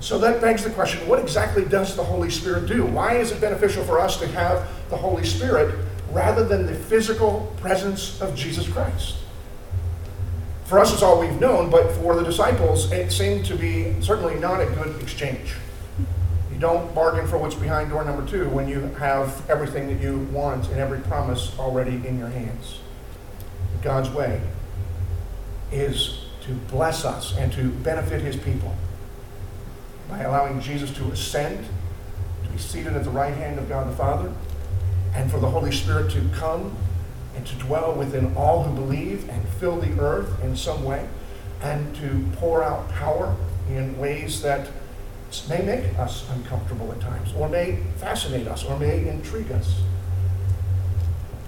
So 0.00 0.18
that 0.18 0.40
begs 0.40 0.62
the 0.62 0.70
question 0.70 1.08
what 1.08 1.18
exactly 1.18 1.64
does 1.64 1.96
the 1.96 2.04
Holy 2.04 2.30
Spirit 2.30 2.66
do? 2.66 2.84
Why 2.84 3.16
is 3.16 3.32
it 3.32 3.40
beneficial 3.40 3.84
for 3.84 3.98
us 3.98 4.18
to 4.20 4.26
have 4.28 4.68
the 4.90 4.96
Holy 4.96 5.24
Spirit 5.24 5.74
rather 6.10 6.44
than 6.44 6.66
the 6.66 6.74
physical 6.74 7.52
presence 7.60 8.20
of 8.20 8.36
Jesus 8.36 8.68
Christ? 8.68 9.16
For 10.64 10.78
us, 10.78 10.92
it's 10.92 11.02
all 11.02 11.20
we've 11.20 11.40
known, 11.40 11.68
but 11.68 11.92
for 11.92 12.14
the 12.16 12.22
disciples, 12.22 12.90
it 12.90 13.12
seemed 13.12 13.44
to 13.46 13.54
be 13.54 14.00
certainly 14.00 14.34
not 14.36 14.62
a 14.62 14.66
good 14.66 15.00
exchange. 15.02 15.54
You 16.52 16.58
don't 16.58 16.94
bargain 16.94 17.26
for 17.26 17.36
what's 17.36 17.54
behind 17.54 17.90
door 17.90 18.04
number 18.04 18.26
two 18.26 18.48
when 18.48 18.68
you 18.68 18.80
have 18.98 19.48
everything 19.50 19.88
that 19.88 20.02
you 20.02 20.20
want 20.32 20.68
and 20.68 20.78
every 20.78 21.00
promise 21.00 21.58
already 21.58 22.06
in 22.06 22.18
your 22.18 22.28
hands. 22.28 22.80
God's 23.82 24.08
way 24.08 24.40
is 25.70 26.24
to 26.42 26.52
bless 26.52 27.04
us 27.04 27.36
and 27.36 27.52
to 27.52 27.68
benefit 27.68 28.22
his 28.22 28.36
people 28.36 28.74
by 30.08 30.20
allowing 30.20 30.60
Jesus 30.60 30.90
to 30.96 31.10
ascend, 31.10 31.66
to 32.44 32.50
be 32.50 32.58
seated 32.58 32.94
at 32.94 33.04
the 33.04 33.10
right 33.10 33.34
hand 33.34 33.58
of 33.58 33.68
God 33.68 33.86
the 33.86 33.96
Father, 33.96 34.32
and 35.14 35.30
for 35.30 35.40
the 35.40 35.50
Holy 35.50 35.72
Spirit 35.72 36.10
to 36.12 36.26
come 36.34 36.74
and 37.36 37.46
to 37.46 37.54
dwell 37.56 37.94
within 37.94 38.36
all 38.36 38.62
who 38.62 38.74
believe 38.74 39.28
and 39.28 39.46
fill 39.60 39.76
the 39.80 40.00
earth 40.00 40.42
in 40.42 40.56
some 40.56 40.84
way, 40.84 41.08
and 41.62 41.94
to 41.96 42.26
pour 42.36 42.62
out 42.62 42.88
power 42.90 43.34
in 43.68 43.98
ways 43.98 44.42
that 44.42 44.68
may 45.48 45.62
make 45.62 45.98
us 45.98 46.28
uncomfortable 46.30 46.92
at 46.92 47.00
times, 47.00 47.32
or 47.36 47.48
may 47.48 47.78
fascinate 47.96 48.46
us, 48.46 48.64
or 48.64 48.78
may 48.78 49.08
intrigue 49.08 49.50
us. 49.50 49.80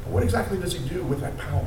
But 0.02 0.12
what 0.12 0.22
exactly 0.22 0.58
does 0.58 0.72
he 0.72 0.88
do 0.88 1.02
with 1.04 1.20
that 1.20 1.36
power? 1.38 1.66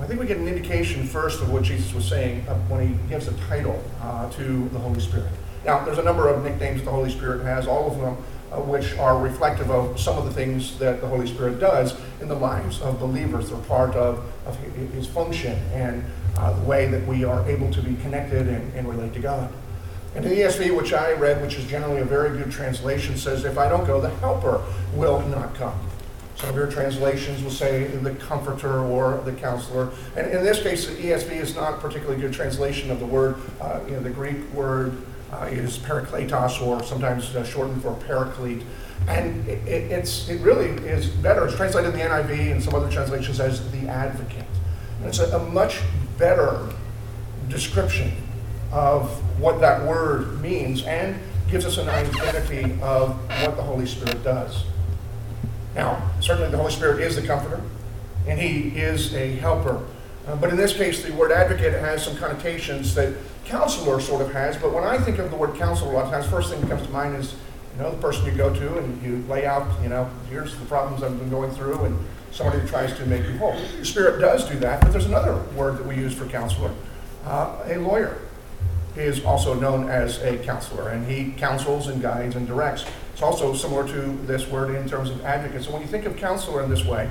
I 0.00 0.06
think 0.06 0.18
we 0.18 0.26
get 0.26 0.38
an 0.38 0.48
indication 0.48 1.06
first 1.06 1.42
of 1.42 1.52
what 1.52 1.62
Jesus 1.62 1.92
was 1.92 2.06
saying 2.08 2.48
uh, 2.48 2.54
when 2.68 2.88
he 2.88 3.08
gives 3.08 3.28
a 3.28 3.34
title 3.48 3.82
uh, 4.00 4.30
to 4.30 4.68
the 4.70 4.78
Holy 4.78 5.00
Spirit. 5.00 5.30
Now, 5.64 5.84
there's 5.84 5.98
a 5.98 6.02
number 6.02 6.28
of 6.28 6.42
nicknames 6.42 6.82
the 6.82 6.90
Holy 6.90 7.10
Spirit 7.10 7.44
has, 7.44 7.66
all 7.66 7.90
of 7.90 7.98
them 7.98 8.16
uh, 8.50 8.60
which 8.60 8.96
are 8.98 9.18
reflective 9.18 9.70
of 9.70 9.98
some 9.98 10.18
of 10.18 10.24
the 10.24 10.32
things 10.32 10.78
that 10.78 11.00
the 11.00 11.06
Holy 11.06 11.26
Spirit 11.26 11.60
does 11.60 11.96
in 12.20 12.28
the 12.28 12.34
lives 12.34 12.80
of 12.80 12.98
believers. 12.98 13.50
They're 13.50 13.58
part 13.60 13.94
of, 13.94 14.24
of 14.46 14.58
his 14.92 15.06
function 15.06 15.56
and 15.72 16.04
uh, 16.36 16.52
the 16.52 16.64
way 16.64 16.86
that 16.86 17.06
we 17.06 17.24
are 17.24 17.48
able 17.48 17.70
to 17.72 17.82
be 17.82 17.94
connected 18.02 18.48
and, 18.48 18.72
and 18.74 18.88
relate 18.88 19.12
to 19.14 19.20
God. 19.20 19.52
And 20.14 20.24
the 20.24 20.30
ESV, 20.30 20.76
which 20.76 20.92
I 20.92 21.12
read, 21.12 21.40
which 21.40 21.54
is 21.54 21.64
generally 21.66 22.00
a 22.00 22.04
very 22.04 22.36
good 22.36 22.50
translation, 22.50 23.16
says, 23.16 23.44
If 23.44 23.56
I 23.56 23.68
don't 23.68 23.86
go, 23.86 24.00
the 24.00 24.10
helper 24.16 24.64
will 24.94 25.20
not 25.28 25.54
come. 25.54 25.78
Some 26.34 26.48
of 26.48 26.56
your 26.56 26.70
translations 26.70 27.42
will 27.42 27.50
say 27.50 27.84
the 27.84 28.14
comforter 28.14 28.80
or 28.80 29.20
the 29.24 29.32
counselor. 29.32 29.90
And 30.16 30.26
in 30.32 30.42
this 30.42 30.62
case, 30.62 30.86
the 30.86 30.94
ESV 30.94 31.32
is 31.32 31.54
not 31.54 31.74
a 31.74 31.76
particularly 31.76 32.20
good 32.20 32.32
translation 32.32 32.90
of 32.90 32.98
the 32.98 33.06
word. 33.06 33.36
Uh, 33.60 33.80
you 33.86 33.92
know, 33.92 34.00
the 34.00 34.10
Greek 34.10 34.50
word 34.54 34.96
uh, 35.32 35.48
is 35.50 35.78
parakletos, 35.78 36.60
or 36.60 36.82
sometimes 36.82 37.34
uh, 37.34 37.44
shortened 37.44 37.82
for 37.82 37.94
paraclete. 38.06 38.62
And 39.08 39.48
it, 39.48 39.66
it, 39.66 39.92
it's, 39.92 40.28
it 40.28 40.40
really 40.40 40.68
is 40.86 41.08
better. 41.08 41.46
It's 41.46 41.56
translated 41.56 41.94
in 41.94 41.98
the 41.98 42.04
NIV 42.04 42.52
and 42.52 42.62
some 42.62 42.74
other 42.74 42.90
translations 42.90 43.40
as 43.40 43.70
the 43.70 43.88
advocate. 43.88 44.44
And 44.98 45.08
it's 45.08 45.18
a, 45.18 45.36
a 45.36 45.38
much 45.38 45.80
better 46.18 46.68
description 47.48 48.12
of 48.72 49.10
what 49.40 49.60
that 49.60 49.86
word 49.86 50.40
means 50.40 50.84
and 50.84 51.18
gives 51.50 51.64
us 51.64 51.78
an 51.78 51.88
identity 51.88 52.78
of 52.82 53.16
what 53.44 53.56
the 53.56 53.62
Holy 53.62 53.86
Spirit 53.86 54.22
does. 54.22 54.64
Now, 55.74 56.10
certainly 56.20 56.50
the 56.50 56.56
Holy 56.58 56.70
Spirit 56.70 57.00
is 57.00 57.16
the 57.16 57.26
comforter, 57.26 57.62
and 58.26 58.38
He 58.38 58.78
is 58.78 59.14
a 59.14 59.32
helper 59.36 59.82
Uh, 60.26 60.36
but 60.36 60.50
in 60.50 60.56
this 60.56 60.76
case, 60.76 61.02
the 61.02 61.12
word 61.14 61.32
advocate 61.32 61.72
has 61.72 62.04
some 62.04 62.14
connotations 62.16 62.94
that 62.94 63.14
counselor 63.50 64.00
sort 64.00 64.22
of 64.22 64.32
has. 64.32 64.56
But 64.56 64.72
when 64.72 64.84
I 64.84 64.96
think 64.96 65.18
of 65.18 65.30
the 65.30 65.36
word 65.36 65.56
counselor, 65.56 65.92
a 65.92 65.94
lot 65.94 66.04
of 66.06 66.10
times, 66.10 66.26
first 66.26 66.50
thing 66.50 66.60
that 66.60 66.70
comes 66.70 66.86
to 66.86 66.92
mind 66.92 67.16
is, 67.16 67.34
you 67.76 67.82
know, 67.82 67.90
the 67.90 68.00
person 68.00 68.24
you 68.24 68.32
go 68.32 68.52
to 68.54 68.78
and 68.78 69.02
you 69.02 69.24
lay 69.28 69.44
out, 69.44 69.66
you 69.82 69.88
know, 69.88 70.08
here's 70.28 70.56
the 70.56 70.64
problems 70.66 71.02
I've 71.02 71.18
been 71.18 71.30
going 71.30 71.50
through, 71.50 71.84
and 71.84 71.98
somebody 72.30 72.60
that 72.60 72.68
tries 72.68 72.96
to 72.96 73.06
make 73.06 73.24
you 73.24 73.36
whole. 73.38 73.56
The 73.78 73.84
Spirit 73.84 74.20
does 74.20 74.48
do 74.48 74.58
that, 74.60 74.80
but 74.80 74.92
there's 74.92 75.06
another 75.06 75.42
word 75.56 75.78
that 75.78 75.86
we 75.86 75.96
use 75.96 76.14
for 76.14 76.26
counselor, 76.26 76.72
uh, 77.24 77.58
a 77.66 77.76
lawyer 77.76 78.18
is 78.96 79.24
also 79.24 79.54
known 79.54 79.88
as 79.88 80.20
a 80.22 80.38
counselor, 80.38 80.88
and 80.88 81.06
he 81.06 81.32
counsels 81.32 81.88
and 81.88 82.02
guides 82.02 82.34
and 82.34 82.46
directs. 82.46 82.84
It's 83.12 83.22
also 83.22 83.54
similar 83.54 83.86
to 83.86 84.18
this 84.26 84.48
word 84.48 84.74
in 84.74 84.88
terms 84.88 85.10
of 85.10 85.24
advocate. 85.24 85.64
So 85.64 85.72
when 85.72 85.82
you 85.82 85.86
think 85.86 86.06
of 86.06 86.16
counselor 86.16 86.62
in 86.62 86.70
this 86.70 86.84
way, 86.84 87.08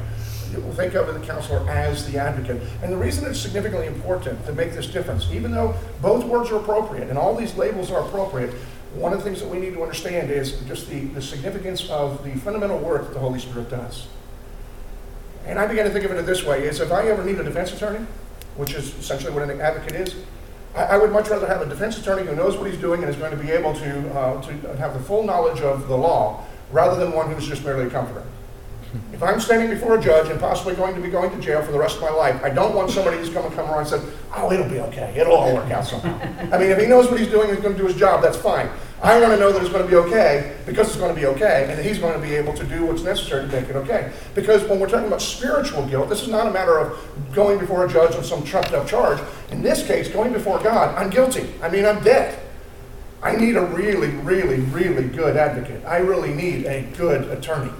will 0.57 0.73
think 0.73 0.95
of 0.95 1.13
the 1.13 1.25
counselor 1.25 1.67
as 1.69 2.09
the 2.11 2.17
advocate. 2.17 2.61
And 2.81 2.91
the 2.91 2.97
reason 2.97 3.29
it's 3.29 3.39
significantly 3.39 3.87
important 3.87 4.45
to 4.45 4.53
make 4.53 4.73
this 4.73 4.87
difference, 4.87 5.29
even 5.31 5.51
though 5.51 5.75
both 6.01 6.25
words 6.25 6.51
are 6.51 6.57
appropriate 6.57 7.09
and 7.09 7.17
all 7.17 7.35
these 7.35 7.55
labels 7.55 7.91
are 7.91 8.01
appropriate, 8.01 8.53
one 8.95 9.13
of 9.13 9.19
the 9.19 9.23
things 9.23 9.39
that 9.41 9.47
we 9.47 9.59
need 9.59 9.73
to 9.73 9.83
understand 9.83 10.31
is 10.31 10.59
just 10.61 10.89
the, 10.89 11.01
the 11.05 11.21
significance 11.21 11.89
of 11.89 12.23
the 12.23 12.31
fundamental 12.39 12.79
work 12.79 13.03
that 13.03 13.13
the 13.13 13.19
Holy 13.19 13.39
Spirit 13.39 13.69
does. 13.69 14.07
And 15.45 15.59
I 15.59 15.67
began 15.67 15.85
to 15.85 15.91
think 15.91 16.05
of 16.05 16.11
it 16.11 16.25
this 16.25 16.43
way, 16.43 16.63
is 16.63 16.79
if 16.79 16.91
I 16.91 17.07
ever 17.07 17.23
need 17.23 17.39
a 17.39 17.43
defense 17.43 17.71
attorney, 17.73 18.05
which 18.55 18.73
is 18.73 18.97
essentially 18.97 19.31
what 19.31 19.47
an 19.47 19.61
advocate 19.61 19.95
is, 19.95 20.15
I, 20.75 20.83
I 20.83 20.97
would 20.97 21.11
much 21.11 21.29
rather 21.29 21.47
have 21.47 21.61
a 21.61 21.65
defense 21.65 21.97
attorney 21.97 22.25
who 22.25 22.35
knows 22.35 22.57
what 22.57 22.69
he's 22.69 22.79
doing 22.79 23.01
and 23.01 23.09
is 23.09 23.15
going 23.15 23.31
to 23.31 23.37
be 23.37 23.51
able 23.51 23.73
to, 23.73 24.13
uh, 24.17 24.41
to 24.41 24.77
have 24.77 24.93
the 24.93 24.99
full 24.99 25.23
knowledge 25.23 25.61
of 25.61 25.87
the 25.87 25.95
law, 25.95 26.43
rather 26.71 26.99
than 26.99 27.13
one 27.13 27.31
who's 27.31 27.47
just 27.47 27.63
merely 27.63 27.85
a 27.85 27.89
comforter. 27.89 28.23
If 29.13 29.21
I'm 29.21 29.39
standing 29.39 29.69
before 29.69 29.99
a 29.99 30.01
judge 30.01 30.29
and 30.29 30.39
possibly 30.39 30.73
going 30.73 30.95
to 30.95 31.01
be 31.01 31.09
going 31.09 31.29
to 31.29 31.39
jail 31.39 31.61
for 31.61 31.71
the 31.71 31.77
rest 31.77 31.97
of 31.97 32.01
my 32.01 32.09
life, 32.09 32.43
I 32.43 32.49
don't 32.49 32.73
want 32.73 32.89
somebody 32.89 33.17
who's 33.17 33.29
going 33.29 33.49
to 33.49 33.55
come 33.55 33.69
around 33.69 33.81
and 33.81 33.87
say, 33.87 34.01
oh, 34.35 34.51
it'll 34.51 34.69
be 34.69 34.79
okay. 34.79 35.13
It'll 35.15 35.33
all 35.33 35.53
work 35.53 35.69
out 35.71 35.85
somehow. 35.85 36.17
I 36.51 36.57
mean, 36.57 36.71
if 36.71 36.79
he 36.79 36.87
knows 36.87 37.09
what 37.09 37.19
he's 37.19 37.29
doing 37.29 37.49
he's 37.49 37.59
going 37.59 37.75
to 37.75 37.79
do 37.79 37.85
his 37.85 37.95
job, 37.95 38.23
that's 38.23 38.37
fine. 38.37 38.69
I 39.01 39.19
want 39.19 39.33
to 39.33 39.39
know 39.39 39.51
that 39.51 39.61
it's 39.61 39.71
going 39.71 39.83
to 39.83 39.89
be 39.89 39.95
okay 39.95 40.57
because 40.65 40.87
it's 40.87 40.97
going 40.97 41.13
to 41.13 41.19
be 41.19 41.27
okay 41.27 41.67
and 41.69 41.77
that 41.77 41.85
he's 41.85 41.99
going 41.99 42.19
to 42.19 42.25
be 42.25 42.35
able 42.35 42.53
to 42.53 42.63
do 42.65 42.85
what's 42.85 43.03
necessary 43.03 43.47
to 43.47 43.51
make 43.51 43.69
it 43.69 43.75
okay. 43.75 44.11
Because 44.35 44.63
when 44.63 44.79
we're 44.79 44.89
talking 44.89 45.07
about 45.07 45.21
spiritual 45.21 45.85
guilt, 45.85 46.09
this 46.09 46.21
is 46.21 46.27
not 46.27 46.47
a 46.47 46.51
matter 46.51 46.79
of 46.79 46.99
going 47.33 47.59
before 47.59 47.85
a 47.85 47.89
judge 47.89 48.15
on 48.15 48.23
some 48.23 48.43
trumped 48.43 48.73
up 48.73 48.87
charge. 48.87 49.19
In 49.51 49.61
this 49.61 49.85
case, 49.85 50.09
going 50.09 50.33
before 50.33 50.59
God, 50.59 50.95
I'm 50.95 51.09
guilty. 51.09 51.53
I 51.61 51.69
mean, 51.69 51.85
I'm 51.85 52.03
dead. 52.03 52.39
I 53.21 53.35
need 53.35 53.55
a 53.55 53.65
really, 53.65 54.09
really, 54.09 54.59
really 54.61 55.07
good 55.07 55.37
advocate. 55.37 55.85
I 55.85 55.97
really 55.97 56.33
need 56.33 56.65
a 56.65 56.83
good 56.97 57.29
attorney. 57.29 57.71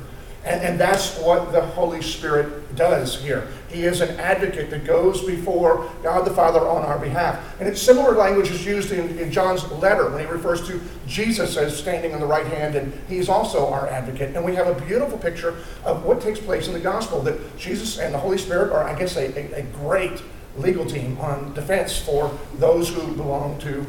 And, 0.46 0.62
and 0.62 0.80
that's 0.80 1.18
what 1.20 1.52
the 1.52 1.62
Holy 1.62 2.02
Spirit 2.02 2.76
does 2.76 3.22
here. 3.22 3.50
He 3.70 3.84
is 3.84 4.00
an 4.00 4.18
advocate 4.20 4.70
that 4.70 4.86
goes 4.86 5.24
before 5.24 5.92
God 6.02 6.26
the 6.26 6.34
Father 6.34 6.62
on 6.62 6.84
our 6.84 6.98
behalf. 6.98 7.60
And 7.60 7.68
it's 7.68 7.82
similar 7.82 8.14
language 8.16 8.50
is 8.50 8.66
used 8.66 8.92
in, 8.92 9.20
in 9.20 9.32
John's 9.32 9.70
letter 9.74 10.10
when 10.10 10.26
he 10.26 10.32
refers 10.32 10.66
to 10.68 10.82
Jesus 11.06 11.58
as 11.58 11.78
standing 11.78 12.14
on 12.14 12.22
the 12.22 12.26
right 12.26 12.48
hand, 12.48 12.76
and 12.76 12.94
he's 13.10 13.28
also 13.28 13.68
our 13.68 13.88
advocate. 13.88 14.36
And 14.36 14.46
we 14.46 14.56
have 14.56 14.68
a 14.68 14.86
beautiful 14.86 15.18
picture 15.18 15.58
of 15.84 16.06
what 16.06 16.22
takes 16.22 16.40
place 16.40 16.68
in 16.68 16.74
the 16.74 16.80
gospel 16.80 17.22
that 17.24 17.58
Jesus 17.58 18.00
and 18.00 18.14
the 18.14 18.20
Holy 18.20 18.38
Spirit 18.38 18.72
are, 18.72 18.84
I 18.84 18.98
guess, 18.98 19.18
a, 19.18 19.28
a, 19.38 19.60
a 19.60 19.64
great 19.64 20.22
legal 20.58 20.86
team 20.86 21.18
on 21.20 21.54
defense 21.54 22.00
for 22.00 22.32
those 22.56 22.90
who 22.90 23.14
belong 23.16 23.60
to, 23.60 23.86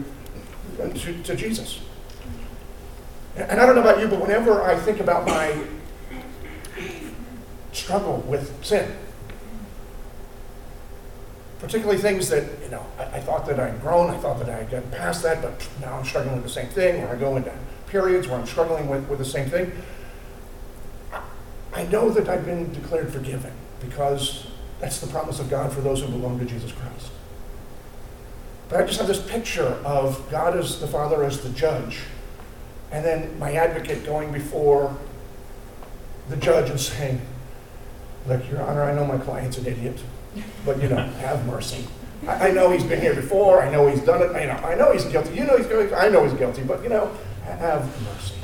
to, 0.79 1.23
to 1.23 1.37
Jesus. 1.37 1.81
And 3.37 3.61
I 3.61 3.67
don't 3.67 3.77
know 3.77 3.83
about 3.83 4.01
you, 4.01 4.09
but 4.09 4.21
whenever 4.21 4.63
I 4.63 4.77
think 4.77 4.99
about 5.01 5.27
my 5.27 5.57
struggle 7.73 8.19
with 8.27 8.65
sin. 8.65 8.95
Particularly 11.59 12.01
things 12.01 12.29
that, 12.31 12.45
you 12.63 12.71
know, 12.71 12.85
I, 12.99 13.03
I, 13.03 13.21
thought 13.21 13.47
that 13.47 13.61
I'd 13.61 13.81
grown, 13.83 14.11
I 14.11 14.17
thought 14.17 14.39
that 14.39 14.49
I 14.49 14.59
had 14.59 14.71
gotten 14.71 14.91
past 14.91 15.23
that, 15.25 15.43
but 15.43 15.69
now 15.81 15.99
I'm 15.99 16.05
struggling 16.05 16.37
with 16.37 16.45
the 16.45 16.51
same 16.51 16.69
thing, 16.69 17.03
or 17.03 17.09
I 17.09 17.17
go 17.17 17.37
into 17.37 17.53
periods 17.87 18.29
where 18.29 18.39
I'm 18.39 18.47
struggling 18.47 18.89
with, 18.89 19.07
with 19.09 19.19
the 19.19 19.25
same 19.25 19.51
thing. 19.51 19.73
I, 21.13 21.21
I 21.75 21.85
know 21.85 22.09
that 22.11 22.29
I've 22.29 22.47
been 22.47 22.73
declared 22.73 23.13
forgiven 23.13 23.53
because 23.81 24.47
that's 24.81 25.01
the 25.01 25.07
promise 25.09 25.39
of 25.39 25.51
God 25.51 25.73
for 25.73 25.83
those 25.83 26.01
who 26.01 26.09
belong 26.09 26.39
to 26.39 26.47
Jesus 26.47 26.73
Christ. 26.73 27.11
But 28.71 28.81
I 28.81 28.87
just 28.87 28.99
have 28.99 29.09
this 29.09 29.21
picture 29.21 29.79
of 29.85 30.31
God 30.31 30.57
as 30.57 30.81
the 30.81 30.87
Father, 30.87 31.25
as 31.25 31.43
the 31.43 31.51
judge, 31.51 32.01
and 32.91 33.05
then 33.05 33.39
my 33.39 33.53
advocate 33.53 34.07
going 34.07 34.33
before 34.33 34.97
the 36.29 36.37
judge 36.37 36.71
and 36.71 36.81
saying, 36.81 37.21
Look, 38.27 38.49
Your 38.51 38.63
Honor, 38.63 38.83
I 38.83 38.95
know 38.95 39.07
my 39.07 39.19
client's 39.19 39.59
an 39.59 39.67
idiot, 39.67 39.99
but 40.65 40.81
you 40.83 40.89
know, 40.89 40.97
have 40.97 41.47
mercy. 41.47 41.87
I, 42.27 42.49
I, 42.49 42.51
know 42.51 42.71
he's 42.71 42.85
been 42.85 43.01
here 43.01 43.15
before. 43.15 43.63
I 43.63 43.71
know 43.71 43.89
he's 43.89 44.03
done 44.03 44.23
it. 44.23 44.37
I 44.37 44.45
know, 44.45 44.67
I 44.67 44.75
know 44.75 44.93
he's 44.93 45.07
guilty. 45.07 45.35
You 45.35 45.45
know 45.45 45.57
he's 45.57 45.67
guilty. 45.67 45.95
I 45.95 46.09
know 46.11 46.25
he's 46.25 46.35
guilty, 46.35 46.63
but 46.63 46.83
you 46.83 46.91
know, 46.91 47.11
have 47.45 47.85
mercy. 48.03 48.35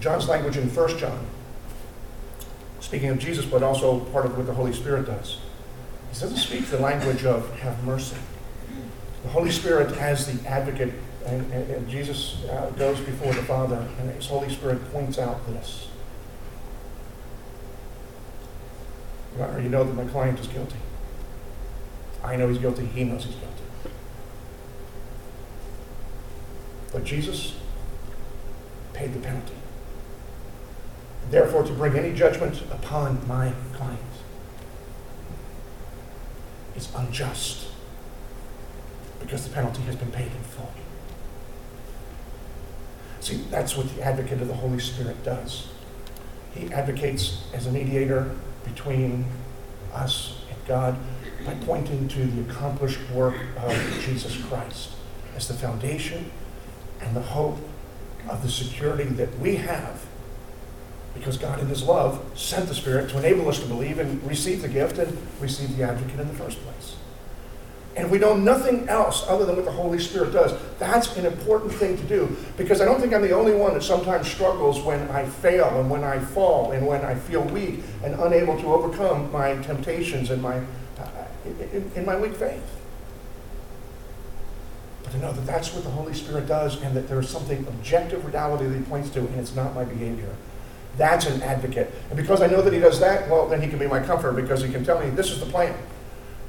John's 0.00 0.28
language 0.28 0.56
in 0.56 0.68
1 0.68 0.98
John, 0.98 1.24
speaking 2.80 3.08
of 3.08 3.18
Jesus, 3.20 3.46
but 3.46 3.62
also 3.62 4.00
part 4.06 4.26
of 4.26 4.36
what 4.36 4.46
the 4.46 4.52
Holy 4.52 4.72
Spirit 4.72 5.06
does. 5.06 5.38
He 6.12 6.20
doesn't 6.20 6.36
speak 6.36 6.66
the 6.66 6.78
language 6.78 7.24
of 7.24 7.58
have 7.60 7.82
mercy. 7.84 8.16
The 9.22 9.28
Holy 9.28 9.52
Spirit 9.52 9.96
as 9.98 10.26
the 10.26 10.48
advocate, 10.48 10.92
and, 11.24 11.50
and, 11.52 11.70
and 11.70 11.88
Jesus 11.88 12.44
uh, 12.50 12.70
goes 12.70 12.98
before 13.00 13.32
the 13.32 13.42
Father, 13.42 13.86
and 14.00 14.10
his 14.10 14.26
Holy 14.26 14.50
Spirit 14.50 14.92
points 14.92 15.18
out 15.18 15.46
this. 15.46 15.86
You 19.38 19.68
know 19.68 19.84
that 19.84 19.94
my 19.94 20.04
client 20.04 20.38
is 20.38 20.46
guilty. 20.46 20.76
I 22.22 22.36
know 22.36 22.48
he's 22.48 22.58
guilty. 22.58 22.86
He 22.86 23.04
knows 23.04 23.24
he's 23.24 23.34
guilty. 23.34 23.96
But 26.92 27.04
Jesus 27.04 27.56
paid 28.92 29.14
the 29.14 29.20
penalty. 29.20 29.54
Therefore, 31.30 31.62
to 31.62 31.72
bring 31.72 31.96
any 31.96 32.14
judgment 32.14 32.60
upon 32.70 33.26
my 33.26 33.52
client 33.74 33.98
is 36.76 36.88
unjust 36.94 37.68
because 39.20 39.46
the 39.46 39.54
penalty 39.54 39.82
has 39.82 39.96
been 39.96 40.10
paid 40.10 40.26
in 40.26 40.42
full. 40.42 40.70
See, 43.20 43.36
that's 43.50 43.76
what 43.76 43.94
the 43.94 44.02
advocate 44.02 44.42
of 44.42 44.48
the 44.48 44.54
Holy 44.54 44.80
Spirit 44.80 45.24
does. 45.24 45.68
He 46.54 46.72
advocates 46.72 47.44
as 47.54 47.66
a 47.66 47.72
mediator 47.72 48.34
between 48.64 49.24
us 49.92 50.38
and 50.48 50.58
God 50.66 50.96
by 51.44 51.54
pointing 51.66 52.08
to 52.08 52.24
the 52.24 52.50
accomplished 52.50 53.00
work 53.10 53.34
of 53.58 53.72
Jesus 54.04 54.42
Christ 54.44 54.90
as 55.36 55.48
the 55.48 55.54
foundation 55.54 56.30
and 57.00 57.16
the 57.16 57.22
hope 57.22 57.58
of 58.28 58.42
the 58.42 58.50
security 58.50 59.04
that 59.04 59.38
we 59.38 59.56
have 59.56 60.06
because 61.14 61.36
God, 61.36 61.60
in 61.60 61.66
His 61.66 61.82
love, 61.82 62.24
sent 62.34 62.68
the 62.68 62.74
Spirit 62.74 63.10
to 63.10 63.18
enable 63.18 63.48
us 63.48 63.60
to 63.60 63.66
believe 63.66 63.98
and 63.98 64.22
receive 64.26 64.62
the 64.62 64.68
gift 64.68 64.98
and 64.98 65.16
receive 65.40 65.76
the 65.76 65.82
advocate 65.82 66.18
in 66.18 66.28
the 66.28 66.34
first 66.34 66.58
place 66.62 66.96
and 67.94 68.10
we 68.10 68.18
know 68.18 68.34
nothing 68.34 68.88
else 68.88 69.24
other 69.28 69.44
than 69.44 69.56
what 69.56 69.66
the 69.66 69.72
Holy 69.72 69.98
Spirit 69.98 70.32
does, 70.32 70.58
that's 70.78 71.14
an 71.16 71.26
important 71.26 71.72
thing 71.72 71.96
to 71.98 72.02
do 72.04 72.36
because 72.56 72.80
I 72.80 72.86
don't 72.86 73.00
think 73.00 73.12
I'm 73.12 73.22
the 73.22 73.32
only 73.32 73.54
one 73.54 73.74
that 73.74 73.82
sometimes 73.82 74.30
struggles 74.30 74.80
when 74.80 75.10
I 75.10 75.26
fail 75.26 75.78
and 75.78 75.90
when 75.90 76.02
I 76.02 76.18
fall 76.18 76.72
and 76.72 76.86
when 76.86 77.04
I 77.04 77.14
feel 77.14 77.42
weak 77.42 77.80
and 78.02 78.14
unable 78.14 78.58
to 78.60 78.66
overcome 78.72 79.30
my 79.30 79.56
temptations 79.56 80.30
and 80.30 80.40
my, 80.40 80.58
uh, 80.98 81.06
in, 81.44 81.90
in 81.94 82.06
my 82.06 82.16
weak 82.16 82.34
faith. 82.34 82.64
But 85.02 85.12
to 85.12 85.18
know 85.18 85.32
that 85.32 85.46
that's 85.46 85.74
what 85.74 85.84
the 85.84 85.90
Holy 85.90 86.14
Spirit 86.14 86.46
does 86.46 86.80
and 86.82 86.96
that 86.96 87.08
there's 87.08 87.28
something 87.28 87.66
objective 87.68 88.24
reality 88.24 88.66
that 88.66 88.76
He 88.76 88.84
points 88.84 89.10
to 89.10 89.20
and 89.20 89.38
it's 89.38 89.54
not 89.54 89.74
my 89.74 89.84
behavior. 89.84 90.34
That's 90.96 91.26
an 91.26 91.42
advocate. 91.42 91.92
And 92.08 92.16
because 92.16 92.40
I 92.40 92.46
know 92.46 92.62
that 92.62 92.72
He 92.72 92.78
does 92.78 93.00
that, 93.00 93.28
well, 93.28 93.48
then 93.48 93.60
He 93.60 93.68
can 93.68 93.78
be 93.78 93.86
my 93.86 94.00
comforter 94.00 94.32
because 94.32 94.62
He 94.62 94.72
can 94.72 94.82
tell 94.82 94.98
me 94.98 95.10
this 95.10 95.30
is 95.30 95.40
the 95.40 95.46
plan. 95.46 95.74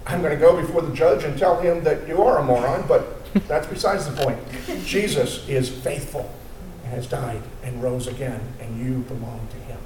I'm 0.05 0.21
going 0.21 0.33
to 0.33 0.39
go 0.39 0.59
before 0.59 0.81
the 0.81 0.93
judge 0.93 1.23
and 1.23 1.37
tell 1.37 1.59
him 1.59 1.83
that 1.83 2.07
you 2.07 2.21
are 2.21 2.39
a 2.39 2.43
moron, 2.43 2.85
but 2.87 3.33
that's 3.47 3.67
besides 3.67 4.05
the 4.05 4.23
point. 4.23 4.39
Jesus 4.85 5.47
is 5.47 5.69
faithful 5.69 6.29
and 6.83 6.93
has 6.93 7.07
died 7.07 7.41
and 7.63 7.81
rose 7.81 8.07
again, 8.07 8.41
and 8.59 8.77
you 8.77 8.99
belong 9.03 9.47
to 9.51 9.57
him. 9.57 9.79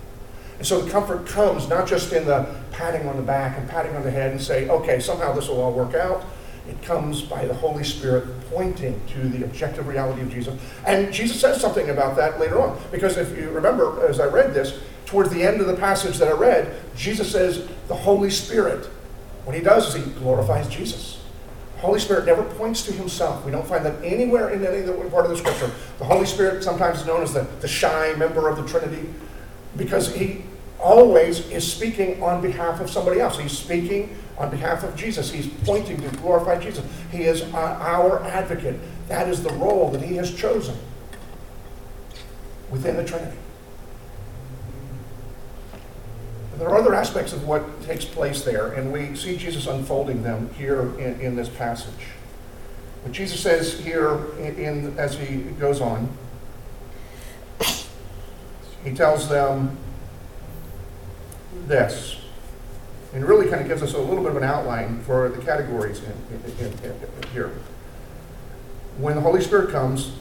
And 0.58 0.66
so 0.66 0.82
the 0.82 0.90
comfort 0.90 1.28
comes 1.28 1.70
not 1.70 1.88
just 1.88 2.12
in 2.14 2.26
the 2.26 2.48
patting 2.72 3.08
on 3.08 3.16
the 3.16 3.22
back 3.22 3.58
and 3.58 3.70
patting 3.70 3.96
on 3.96 4.04
the 4.04 4.12
head 4.12 4.32
and 4.32 4.42
say, 4.42 4.68
okay, 4.70 5.00
somehow 5.00 5.34
this 5.34 5.48
will 5.48 5.62
all 5.62 5.72
work 5.72 5.94
out. 5.94 6.26
It 6.68 6.82
comes 6.82 7.22
by 7.22 7.46
the 7.46 7.54
Holy 7.54 7.84
Spirit 7.84 8.28
pointing 8.50 9.00
to 9.08 9.30
the 9.30 9.46
objective 9.46 9.88
reality 9.88 10.22
of 10.22 10.32
Jesus. 10.32 10.60
And 10.86 11.14
Jesus 11.14 11.40
says 11.40 11.62
something 11.62 11.90
about 11.90 12.18
that 12.18 12.40
later 12.40 12.60
on. 12.60 12.78
Because 12.92 13.18
if 13.18 13.38
you 13.38 13.52
remember, 13.52 14.06
as 14.08 14.20
I 14.20 14.26
read 14.26 14.54
this, 14.54 14.80
towards 15.06 15.30
the 15.30 15.42
end 15.44 15.62
of 15.62 15.68
the 15.68 15.76
passage 15.76 16.18
that 16.18 16.28
I 16.28 16.32
read, 16.32 16.76
Jesus 16.96 17.32
says, 17.32 17.66
the 17.88 17.96
Holy 17.96 18.30
Spirit 18.30 18.90
what 19.48 19.56
he 19.56 19.62
does 19.62 19.96
is 19.96 20.04
he 20.04 20.12
glorifies 20.12 20.68
Jesus. 20.68 21.24
The 21.76 21.80
Holy 21.80 22.02
Spirit 22.02 22.26
never 22.26 22.44
points 22.44 22.82
to 22.84 22.92
himself. 22.92 23.46
We 23.46 23.52
don't 23.52 23.66
find 23.66 23.86
that 23.86 24.04
anywhere 24.04 24.50
in 24.50 24.66
any 24.66 24.86
part 25.10 25.24
of 25.24 25.32
the 25.32 25.38
scripture. 25.38 25.72
The 26.00 26.04
Holy 26.04 26.26
Spirit 26.26 26.66
sometimes 26.66 27.06
known 27.06 27.24
as 27.24 27.34
the, 27.34 27.48
the 27.62 27.68
shy 27.68 28.14
member 28.18 28.50
of 28.50 28.58
the 28.58 28.68
Trinity 28.68 29.08
because 29.78 30.14
he 30.14 30.42
always 30.82 31.50
is 31.50 31.72
speaking 31.72 32.22
on 32.22 32.42
behalf 32.42 32.82
of 32.82 32.90
somebody 32.90 33.22
else. 33.22 33.40
He's 33.40 33.58
speaking 33.58 34.18
on 34.38 34.50
behalf 34.50 34.84
of 34.84 34.98
Jesus. 34.98 35.32
He's 35.32 35.48
pointing 35.64 36.02
to 36.02 36.10
glorify 36.18 36.60
Jesus. 36.60 36.86
He 37.10 37.24
is 37.24 37.42
our 37.54 38.22
advocate. 38.26 38.78
That 39.08 39.30
is 39.30 39.44
the 39.44 39.54
role 39.54 39.92
that 39.92 40.02
he 40.02 40.18
has 40.18 40.36
chosen 40.36 40.76
within 42.70 42.98
the 42.98 43.06
Trinity. 43.06 43.38
There 46.58 46.68
are 46.70 46.78
other 46.78 46.96
aspects 46.96 47.34
of 47.34 47.48
what 47.48 47.84
takes 47.84 48.04
place 48.04 48.44
there, 48.44 48.74
and 48.74 48.92
we 48.92 49.16
see 49.16 49.38
Jesus 49.38 49.68
unfolding 49.68 50.24
them 50.24 50.50
here 50.56 50.82
in, 50.98 51.20
in 51.22 51.36
this 51.36 51.50
passage. 51.50 52.08
But 53.04 53.12
Jesus 53.12 53.40
says 53.40 53.80
here, 53.80 54.36
in, 54.38 54.56
in, 54.56 54.98
as 54.98 55.16
he 55.18 55.38
goes 55.38 55.82
on, 55.82 56.10
he 58.84 58.92
tells 58.96 59.30
them 59.30 59.78
this, 61.68 62.22
and 63.14 63.24
really 63.24 63.50
kind 63.50 63.62
of 63.62 63.68
gives 63.68 63.84
us 63.84 63.94
a 63.94 64.00
little 64.00 64.24
bit 64.24 64.32
of 64.32 64.38
an 64.38 64.44
outline 64.44 65.02
for 65.04 65.30
the 65.30 65.42
categories 65.44 66.02
in, 66.02 66.74
here. 67.34 67.52
When 68.98 69.16
the 69.16 69.22
Holy 69.22 69.42
Spirit 69.42 69.70
comes, 69.70 70.14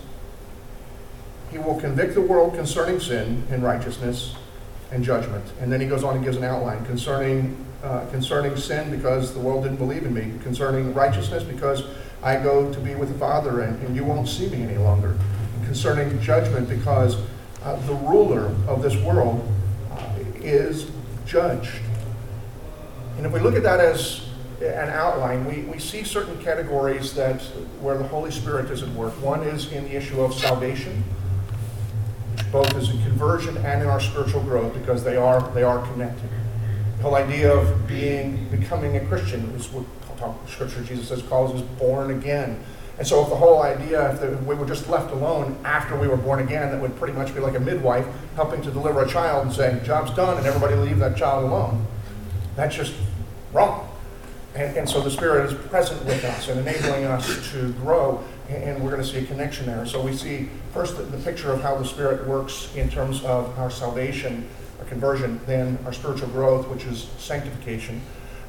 he 1.50 1.56
will 1.56 1.80
convict 1.80 2.12
the 2.12 2.20
world 2.20 2.54
concerning 2.54 3.00
sin 3.00 3.46
and 3.50 3.62
righteousness 3.62 4.34
and 4.92 5.04
judgment. 5.04 5.44
And 5.60 5.72
then 5.72 5.80
he 5.80 5.86
goes 5.86 6.04
on 6.04 6.16
and 6.16 6.24
gives 6.24 6.36
an 6.36 6.44
outline 6.44 6.84
concerning, 6.86 7.56
uh, 7.82 8.06
concerning 8.10 8.56
sin 8.56 8.90
because 8.90 9.34
the 9.34 9.40
world 9.40 9.64
didn't 9.64 9.78
believe 9.78 10.04
in 10.04 10.14
me, 10.14 10.32
concerning 10.42 10.94
righteousness 10.94 11.42
because 11.42 11.84
I 12.22 12.36
go 12.36 12.72
to 12.72 12.80
be 12.80 12.94
with 12.94 13.12
the 13.12 13.18
Father 13.18 13.60
and, 13.60 13.80
and 13.86 13.96
you 13.96 14.04
won't 14.04 14.28
see 14.28 14.48
me 14.48 14.62
any 14.62 14.78
longer, 14.78 15.16
and 15.54 15.64
concerning 15.64 16.20
judgment 16.20 16.68
because 16.68 17.16
uh, 17.62 17.76
the 17.86 17.94
ruler 17.94 18.54
of 18.68 18.82
this 18.82 18.96
world 18.96 19.46
uh, 19.92 20.08
is 20.36 20.90
judged. 21.26 21.80
And 23.16 23.26
if 23.26 23.32
we 23.32 23.40
look 23.40 23.54
at 23.54 23.62
that 23.62 23.80
as 23.80 24.26
an 24.60 24.88
outline, 24.88 25.44
we, 25.44 25.62
we 25.62 25.78
see 25.78 26.04
certain 26.04 26.42
categories 26.42 27.14
that 27.14 27.42
where 27.80 27.98
the 27.98 28.06
Holy 28.06 28.30
Spirit 28.30 28.70
is 28.70 28.82
at 28.82 28.88
work. 28.90 29.12
One 29.22 29.42
is 29.42 29.72
in 29.72 29.84
the 29.84 29.96
issue 29.96 30.20
of 30.20 30.34
salvation 30.34 31.04
both 32.52 32.74
as 32.74 32.88
a 32.88 32.92
conversion 32.92 33.56
and 33.58 33.82
in 33.82 33.88
our 33.88 34.00
spiritual 34.00 34.42
growth 34.42 34.74
because 34.74 35.04
they 35.04 35.16
are, 35.16 35.40
they 35.50 35.62
are 35.62 35.84
connected. 35.92 36.28
The 36.98 37.02
whole 37.02 37.14
idea 37.14 37.52
of 37.52 37.86
being, 37.86 38.48
becoming 38.48 38.96
a 38.96 39.04
Christian 39.06 39.42
is 39.50 39.68
what 39.70 39.84
Scripture 40.48 40.82
Jesus 40.82 41.08
says 41.08 41.22
calls 41.22 41.54
us 41.54 41.62
born 41.78 42.10
again. 42.10 42.62
And 42.98 43.06
so 43.06 43.22
if 43.22 43.28
the 43.28 43.36
whole 43.36 43.62
idea, 43.62 44.12
if, 44.12 44.20
the, 44.20 44.38
we 44.44 44.54
were 44.54 44.66
just 44.66 44.88
left 44.88 45.12
alone 45.12 45.58
after 45.64 45.98
we 45.98 46.08
were 46.08 46.16
born 46.16 46.40
again, 46.40 46.70
that 46.70 46.80
would 46.80 46.96
pretty 46.96 47.12
much 47.12 47.34
be 47.34 47.40
like 47.40 47.54
a 47.54 47.60
midwife 47.60 48.06
helping 48.36 48.62
to 48.62 48.70
deliver 48.70 49.02
a 49.02 49.08
child 49.08 49.46
and 49.46 49.54
saying, 49.54 49.84
job's 49.84 50.10
done, 50.12 50.38
and 50.38 50.46
everybody 50.46 50.74
leave 50.76 50.98
that 50.98 51.16
child 51.16 51.44
alone. 51.44 51.86
That's 52.54 52.74
just 52.74 52.94
wrong. 53.52 53.90
And, 54.54 54.74
and 54.78 54.88
so 54.88 55.02
the 55.02 55.10
Spirit 55.10 55.52
is 55.52 55.58
present 55.68 56.02
with 56.06 56.24
us 56.24 56.48
and 56.48 56.60
enabling 56.60 57.04
us 57.04 57.50
to 57.52 57.72
grow 57.74 58.24
and 58.48 58.82
we're 58.82 58.90
going 58.90 59.02
to 59.02 59.08
see 59.08 59.18
a 59.18 59.26
connection 59.26 59.66
there. 59.66 59.86
So 59.86 60.00
we 60.00 60.14
see 60.14 60.48
first 60.72 60.96
the, 60.96 61.02
the, 61.02 61.18
picture 61.18 61.52
of 61.52 61.60
how 61.62 61.76
the 61.76 61.84
Spirit 61.84 62.26
works 62.26 62.74
in 62.76 62.88
terms 62.88 63.24
of 63.24 63.58
our 63.58 63.70
salvation, 63.70 64.48
our 64.78 64.84
conversion, 64.86 65.40
then 65.46 65.78
our 65.84 65.92
spiritual 65.92 66.28
growth, 66.28 66.68
which 66.68 66.84
is 66.84 67.08
sanctification. 67.18 68.00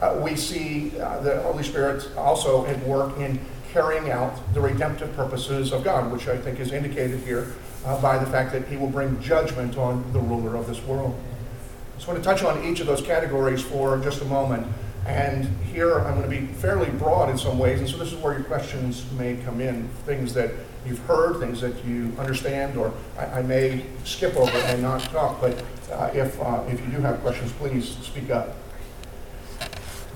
Uh, 0.02 0.20
we 0.24 0.36
see 0.36 1.00
uh, 1.00 1.20
the 1.22 1.42
Holy 1.42 1.64
Spirit 1.64 2.08
also 2.16 2.66
at 2.66 2.80
work 2.86 3.18
in 3.18 3.40
carrying 3.72 4.12
out 4.12 4.54
the 4.54 4.62
redemptive 4.62 5.14
purposes 5.16 5.74
of 5.74 5.84
God, 5.84 6.12
which 6.12 6.28
I 6.28 6.38
think 6.38 6.60
is 6.60 6.72
indicated 6.72 7.20
here 7.22 7.54
uh, 7.86 8.00
by 8.02 8.18
the 8.18 8.26
fact 8.28 8.52
that 8.52 8.68
He 8.68 8.78
will 8.78 8.90
bring 8.90 9.20
judgment 9.22 9.78
on 9.78 10.12
the 10.14 10.20
ruler 10.20 10.56
of 10.56 10.68
this 10.68 10.82
world. 10.84 11.20
So 11.20 11.94
I 11.94 11.98
just 11.98 12.08
want 12.08 12.24
to 12.24 12.24
touch 12.24 12.44
on 12.44 12.64
each 12.64 12.80
of 12.80 12.88
those 12.88 13.02
categories 13.02 13.64
for 13.64 13.98
just 14.00 14.22
a 14.22 14.26
moment. 14.26 14.68
And 15.08 15.46
here 15.74 16.00
I'm 16.00 16.20
going 16.20 16.30
to 16.30 16.42
be 16.42 16.46
fairly 16.56 16.90
broad 16.92 17.30
in 17.30 17.38
some 17.38 17.58
ways, 17.58 17.80
and 17.80 17.88
so 17.88 17.98
this 17.98 18.12
is 18.12 18.20
where 18.20 18.34
your 18.34 18.44
questions 18.44 19.10
may 19.14 19.38
come 19.38 19.62
in. 19.62 19.88
Things 20.06 20.34
that 20.34 20.52
you've 20.86 21.00
heard, 21.00 21.40
things 21.40 21.62
that 21.62 21.84
you 21.86 22.14
understand, 22.20 22.78
or 22.78 22.94
I, 23.18 23.26
I 23.26 23.42
may 23.42 23.86
skip 24.04 24.36
over 24.36 24.58
and 24.58 24.82
not 24.82 25.02
talk, 25.04 25.40
but 25.40 25.64
uh, 25.92 26.12
if, 26.14 26.40
uh, 26.42 26.62
if 26.68 26.82
you 26.82 26.88
do 26.88 27.00
have 27.00 27.22
questions, 27.22 27.54
please 27.54 27.88
speak 28.02 28.30
up. 28.30 28.58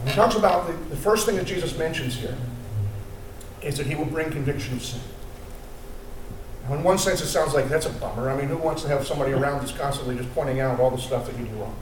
He 0.05 0.11
talks 0.11 0.35
about 0.35 0.67
the, 0.67 0.73
the 0.89 0.97
first 0.97 1.25
thing 1.25 1.37
that 1.37 1.45
Jesus 1.45 1.77
mentions 1.77 2.15
here 2.15 2.37
is 3.61 3.77
that 3.77 3.87
he 3.87 3.95
will 3.95 4.05
bring 4.05 4.29
conviction 4.29 4.75
of 4.75 4.83
sin. 4.83 5.01
Now, 6.67 6.75
in 6.75 6.83
one 6.83 6.97
sense, 6.97 7.21
it 7.21 7.27
sounds 7.27 7.53
like 7.53 7.69
that's 7.69 7.85
a 7.85 7.91
bummer. 7.91 8.29
I 8.29 8.35
mean, 8.35 8.47
who 8.47 8.57
wants 8.57 8.81
to 8.81 8.89
have 8.89 9.07
somebody 9.07 9.31
around 9.31 9.59
that's 9.59 9.71
constantly 9.71 10.17
just 10.17 10.33
pointing 10.35 10.59
out 10.59 10.79
all 10.81 10.91
the 10.91 10.97
stuff 10.97 11.27
that 11.27 11.37
you 11.39 11.45
do 11.45 11.55
wrong? 11.55 11.75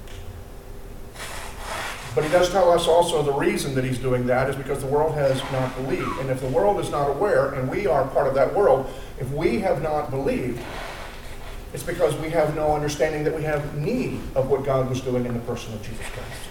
But 2.20 2.26
he 2.26 2.34
does 2.34 2.50
tell 2.50 2.70
us 2.70 2.86
also 2.86 3.24
the 3.24 3.32
reason 3.32 3.74
that 3.76 3.86
he's 3.86 3.98
doing 3.98 4.28
that 4.28 4.50
is 4.50 4.56
because 4.58 4.82
the 4.82 4.88
world 4.88 5.16
has 5.16 5.42
not 5.54 5.74
believed. 5.78 6.20
And 6.20 6.30
if 6.30 6.42
the 6.42 6.50
world 6.50 6.78
is 6.82 6.92
not 6.92 7.10
aware, 7.10 7.54
and 7.54 7.70
we 7.72 7.88
are 7.88 8.06
part 8.10 8.28
of 8.28 8.36
that 8.36 8.54
world, 8.54 8.92
if 9.22 9.32
we 9.32 9.62
have 9.62 9.82
not 9.82 10.12
believed, 10.12 10.60
it's 11.74 11.82
because 11.82 12.14
we 12.18 12.30
have 12.32 12.58
no 12.58 12.76
understanding 12.76 13.24
that 13.24 13.34
we 13.34 13.44
have 13.44 13.78
need 13.78 14.20
of 14.36 14.50
what 14.50 14.66
God 14.66 14.90
was 14.90 15.00
doing 15.00 15.26
in 15.26 15.34
the 15.34 15.40
person 15.40 15.74
of 15.74 15.82
Jesus 15.82 16.06
Christ. 16.08 16.42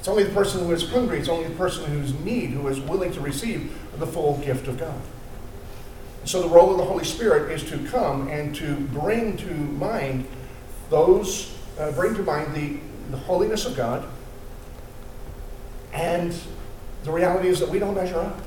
It's 0.00 0.06
only 0.06 0.24
the 0.24 0.34
person 0.34 0.66
who 0.66 0.72
is 0.72 0.86
hungry, 0.86 1.18
it's 1.18 1.30
only 1.30 1.48
the 1.48 1.56
person 1.56 1.90
who's 1.90 2.12
need, 2.20 2.50
who 2.50 2.68
is 2.68 2.78
willing 2.78 3.10
to 3.14 3.22
receive 3.22 3.74
the 3.96 4.06
full 4.06 4.36
gift 4.36 4.68
of 4.68 4.78
God. 4.78 5.00
So 6.26 6.42
the 6.42 6.48
role 6.48 6.72
of 6.72 6.76
the 6.76 6.84
Holy 6.84 7.04
Spirit 7.04 7.50
is 7.52 7.66
to 7.70 7.78
come 7.88 8.28
and 8.28 8.54
to 8.56 8.76
bring 8.76 9.38
to 9.38 9.50
mind 9.50 10.26
those, 10.90 11.56
uh, 11.78 11.90
bring 11.92 12.14
to 12.16 12.22
mind 12.22 12.54
the, 12.54 12.80
the 13.10 13.16
holiness 13.16 13.64
of 13.64 13.74
God, 13.74 14.06
and 15.92 16.34
the 17.04 17.12
reality 17.12 17.48
is 17.48 17.60
that 17.60 17.68
we 17.68 17.78
don't 17.78 17.94
measure 17.94 18.20
up. 18.20 18.38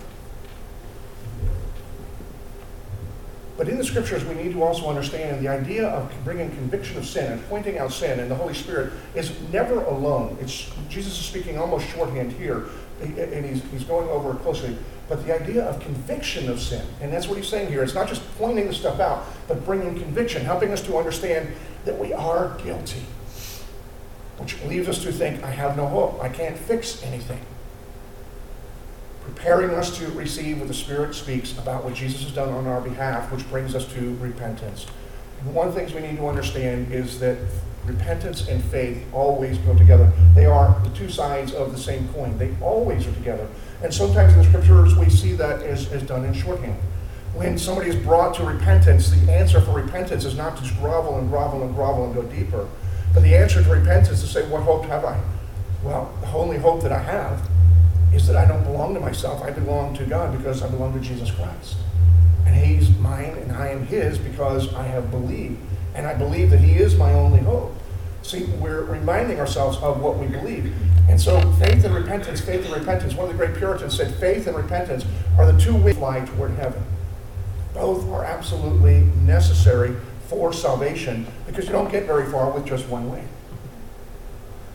But 3.57 3.69
in 3.69 3.77
the 3.77 3.83
scriptures, 3.83 4.25
we 4.25 4.33
need 4.33 4.53
to 4.53 4.63
also 4.63 4.89
understand 4.89 5.43
the 5.43 5.47
idea 5.47 5.87
of 5.87 6.11
bringing 6.23 6.49
conviction 6.49 6.97
of 6.97 7.05
sin 7.05 7.31
and 7.31 7.47
pointing 7.47 7.77
out 7.77 7.91
sin, 7.91 8.19
and 8.19 8.31
the 8.31 8.35
Holy 8.35 8.55
Spirit 8.55 8.91
is 9.13 9.31
never 9.51 9.81
alone. 9.83 10.37
It's, 10.41 10.71
Jesus 10.89 11.19
is 11.19 11.25
speaking 11.25 11.59
almost 11.59 11.87
shorthand 11.89 12.31
here, 12.31 12.65
and 13.01 13.45
he's, 13.45 13.61
he's 13.71 13.83
going 13.83 14.09
over 14.09 14.31
it 14.31 14.39
closely. 14.39 14.75
But 15.07 15.25
the 15.25 15.39
idea 15.39 15.63
of 15.65 15.79
conviction 15.79 16.49
of 16.49 16.59
sin, 16.59 16.83
and 17.01 17.13
that's 17.13 17.27
what 17.27 17.37
he's 17.37 17.49
saying 17.49 17.67
here. 17.67 17.83
It's 17.83 17.93
not 17.93 18.07
just 18.07 18.23
pointing 18.37 18.67
the 18.67 18.73
stuff 18.73 18.99
out, 18.99 19.25
but 19.47 19.63
bringing 19.63 19.99
conviction, 19.99 20.43
helping 20.43 20.71
us 20.71 20.81
to 20.83 20.97
understand 20.97 21.51
that 21.85 21.99
we 21.99 22.13
are 22.13 22.57
guilty 22.63 23.03
which 24.41 24.59
leaves 24.63 24.89
us 24.89 25.03
to 25.03 25.11
think, 25.11 25.43
I 25.43 25.51
have 25.51 25.77
no 25.77 25.87
hope. 25.87 26.19
I 26.21 26.27
can't 26.27 26.57
fix 26.57 27.03
anything. 27.03 27.39
Preparing 29.23 29.69
us 29.71 29.95
to 29.99 30.07
receive 30.11 30.57
what 30.57 30.67
the 30.67 30.73
Spirit 30.73 31.13
speaks 31.13 31.55
about 31.59 31.83
what 31.83 31.93
Jesus 31.93 32.23
has 32.23 32.31
done 32.31 32.49
on 32.49 32.65
our 32.65 32.81
behalf, 32.81 33.31
which 33.31 33.47
brings 33.51 33.75
us 33.75 33.85
to 33.93 34.15
repentance. 34.15 34.87
And 35.41 35.53
one 35.53 35.67
of 35.67 35.75
the 35.75 35.79
things 35.79 35.93
we 35.93 36.01
need 36.01 36.17
to 36.17 36.27
understand 36.27 36.91
is 36.91 37.19
that 37.19 37.37
repentance 37.85 38.47
and 38.47 38.63
faith 38.65 39.05
always 39.13 39.59
go 39.59 39.77
together. 39.77 40.11
They 40.33 40.47
are 40.47 40.79
the 40.83 40.89
two 40.95 41.09
sides 41.09 41.53
of 41.53 41.71
the 41.71 41.77
same 41.77 42.07
coin. 42.09 42.39
They 42.39 42.55
always 42.61 43.05
are 43.05 43.13
together. 43.13 43.47
And 43.83 43.93
sometimes 43.93 44.33
in 44.33 44.39
the 44.39 44.45
scriptures 44.45 44.95
we 44.95 45.09
see 45.09 45.33
that 45.33 45.61
as, 45.61 45.91
as 45.91 46.01
done 46.01 46.25
in 46.25 46.33
shorthand. 46.33 46.79
When 47.35 47.57
somebody 47.59 47.91
is 47.91 47.95
brought 47.95 48.35
to 48.35 48.43
repentance, 48.43 49.11
the 49.11 49.31
answer 49.31 49.61
for 49.61 49.71
repentance 49.71 50.25
is 50.25 50.35
not 50.35 50.57
to 50.57 50.73
grovel 50.75 51.17
and 51.19 51.29
grovel 51.29 51.63
and 51.63 51.73
grovel 51.75 52.05
and 52.05 52.15
go 52.15 52.23
deeper. 52.23 52.67
But 53.13 53.23
the 53.23 53.35
answer 53.35 53.63
to 53.63 53.69
repentance 53.69 54.09
is 54.09 54.21
to 54.21 54.27
say, 54.27 54.49
What 54.49 54.63
hope 54.63 54.85
have 54.85 55.05
I? 55.05 55.21
Well, 55.83 56.13
the 56.21 56.27
only 56.27 56.57
hope 56.57 56.81
that 56.83 56.91
I 56.91 56.99
have 56.99 57.47
is 58.13 58.27
that 58.27 58.35
I 58.35 58.45
don't 58.45 58.63
belong 58.63 58.93
to 58.93 58.99
myself. 58.99 59.41
I 59.41 59.51
belong 59.51 59.95
to 59.95 60.05
God 60.05 60.37
because 60.37 60.61
I 60.61 60.69
belong 60.69 60.93
to 60.93 60.99
Jesus 60.99 61.31
Christ. 61.31 61.77
And 62.45 62.55
He's 62.55 62.89
mine 62.97 63.37
and 63.37 63.51
I 63.51 63.69
am 63.69 63.85
His 63.85 64.17
because 64.17 64.73
I 64.73 64.83
have 64.83 65.11
believed. 65.11 65.59
And 65.95 66.07
I 66.07 66.13
believe 66.13 66.49
that 66.51 66.59
He 66.59 66.75
is 66.75 66.95
my 66.95 67.13
only 67.13 67.39
hope. 67.39 67.75
See, 68.23 68.43
we're 68.43 68.83
reminding 68.83 69.39
ourselves 69.39 69.77
of 69.77 70.01
what 70.01 70.17
we 70.17 70.27
believe. 70.27 70.73
And 71.09 71.19
so 71.19 71.39
faith 71.53 71.83
and 71.83 71.93
repentance, 71.93 72.39
faith 72.39 72.65
and 72.65 72.73
repentance, 72.73 73.15
one 73.15 73.29
of 73.29 73.37
the 73.37 73.45
great 73.45 73.57
Puritans 73.57 73.97
said 73.97 74.13
faith 74.15 74.47
and 74.47 74.55
repentance 74.55 75.03
are 75.37 75.51
the 75.51 75.59
two 75.59 75.75
ways 75.75 75.97
fly 75.97 76.23
toward 76.23 76.51
heaven. 76.51 76.83
Both 77.73 78.07
are 78.09 78.23
absolutely 78.23 79.01
necessary 79.25 79.95
for 80.31 80.53
salvation 80.53 81.27
because 81.45 81.65
you 81.65 81.73
don't 81.73 81.91
get 81.91 82.05
very 82.05 82.25
far 82.31 82.49
with 82.51 82.65
just 82.65 82.87
one 82.87 83.11
way. 83.11 83.21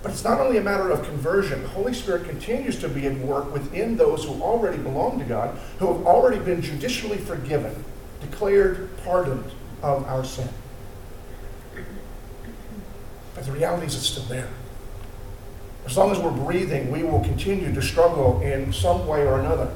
But 0.03 0.13
it's 0.13 0.23
not 0.23 0.39
only 0.39 0.59
a 0.59 0.63
matter 0.63 0.91
of 0.91 1.03
conversion. 1.03 1.63
The 1.63 1.69
Holy 1.71 1.95
Spirit 1.95 2.29
continues 2.29 2.79
to 2.81 2.91
be 2.91 3.07
at 3.07 3.17
work 3.17 3.51
within 3.55 3.97
those 3.97 4.23
who 4.25 4.35
already 4.43 4.77
belong 4.77 5.19
to 5.19 5.25
God, 5.25 5.57
who 5.79 5.91
have 5.91 6.07
already 6.07 6.39
been 6.39 6.61
judicially 6.61 7.17
forgiven, 7.17 7.85
declared 8.21 8.91
pardoned 9.03 9.51
of 9.83 10.05
our 10.05 10.27
sin. 10.27 10.49
But 13.35 13.47
the 13.47 13.53
reality 13.53 13.87
is 13.87 13.95
it's 13.95 14.07
still 14.07 14.25
there. 14.25 14.51
As 15.87 15.97
long 15.97 16.11
as 16.11 16.19
we're 16.19 16.31
breathing, 16.33 16.91
we 16.91 17.03
will 17.03 17.21
continue 17.21 17.73
to 17.73 17.81
struggle 17.81 18.43
in 18.43 18.75
some 18.75 19.09
way 19.09 19.27
or 19.27 19.41
another. 19.41 19.75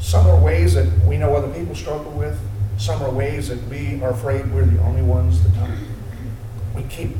Some 0.00 0.26
are 0.26 0.40
ways 0.40 0.72
that 0.74 0.88
we 1.06 1.18
know 1.18 1.36
other 1.36 1.52
people 1.52 1.74
struggle 1.74 2.12
with. 2.12 2.40
Some 2.78 3.02
are 3.02 3.10
ways 3.10 3.48
that 3.48 3.62
we 3.68 4.02
are 4.02 4.10
afraid 4.10 4.52
we're 4.52 4.66
the 4.66 4.80
only 4.82 5.02
ones 5.02 5.42
that 5.42 5.54
don't. 5.54 5.78
We 6.74 6.82
keep 6.84 7.16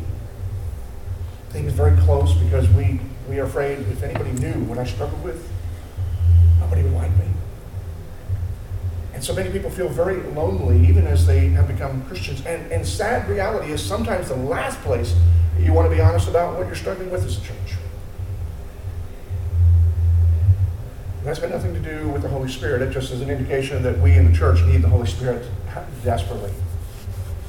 things 1.50 1.72
very 1.72 1.96
close 2.02 2.34
because 2.34 2.68
we, 2.70 3.00
we 3.28 3.38
are 3.38 3.44
afraid 3.44 3.78
if 3.78 4.02
anybody 4.02 4.32
knew 4.32 4.64
what 4.64 4.78
I 4.78 4.84
struggled 4.84 5.22
with, 5.22 5.48
nobody 6.60 6.82
would 6.82 6.92
like 6.92 7.12
me. 7.12 7.26
And 9.14 9.22
so 9.22 9.32
many 9.32 9.50
people 9.50 9.70
feel 9.70 9.88
very 9.88 10.20
lonely 10.32 10.86
even 10.88 11.06
as 11.06 11.24
they 11.24 11.48
have 11.50 11.68
become 11.68 12.04
Christians. 12.06 12.44
And, 12.44 12.70
and 12.72 12.86
sad 12.86 13.28
reality 13.28 13.72
is 13.72 13.80
sometimes 13.80 14.28
the 14.28 14.36
last 14.36 14.80
place 14.80 15.14
you 15.58 15.72
want 15.72 15.88
to 15.88 15.94
be 15.94 16.02
honest 16.02 16.28
about 16.28 16.58
what 16.58 16.66
you're 16.66 16.74
struggling 16.74 17.10
with 17.10 17.24
is 17.24 17.38
the 17.38 17.46
church. 17.46 17.76
That's 21.24 21.38
got 21.38 21.48
nothing 21.48 21.72
to 21.72 21.80
do 21.80 22.10
with 22.10 22.20
the 22.20 22.28
Holy 22.28 22.50
Spirit. 22.50 22.82
It 22.82 22.90
just 22.90 23.10
is 23.10 23.22
an 23.22 23.30
indication 23.30 23.82
that 23.82 23.98
we 23.98 24.12
in 24.12 24.30
the 24.30 24.36
church 24.36 24.62
need 24.64 24.82
the 24.82 24.90
Holy 24.90 25.06
Spirit 25.06 25.48
desperately. 26.04 26.52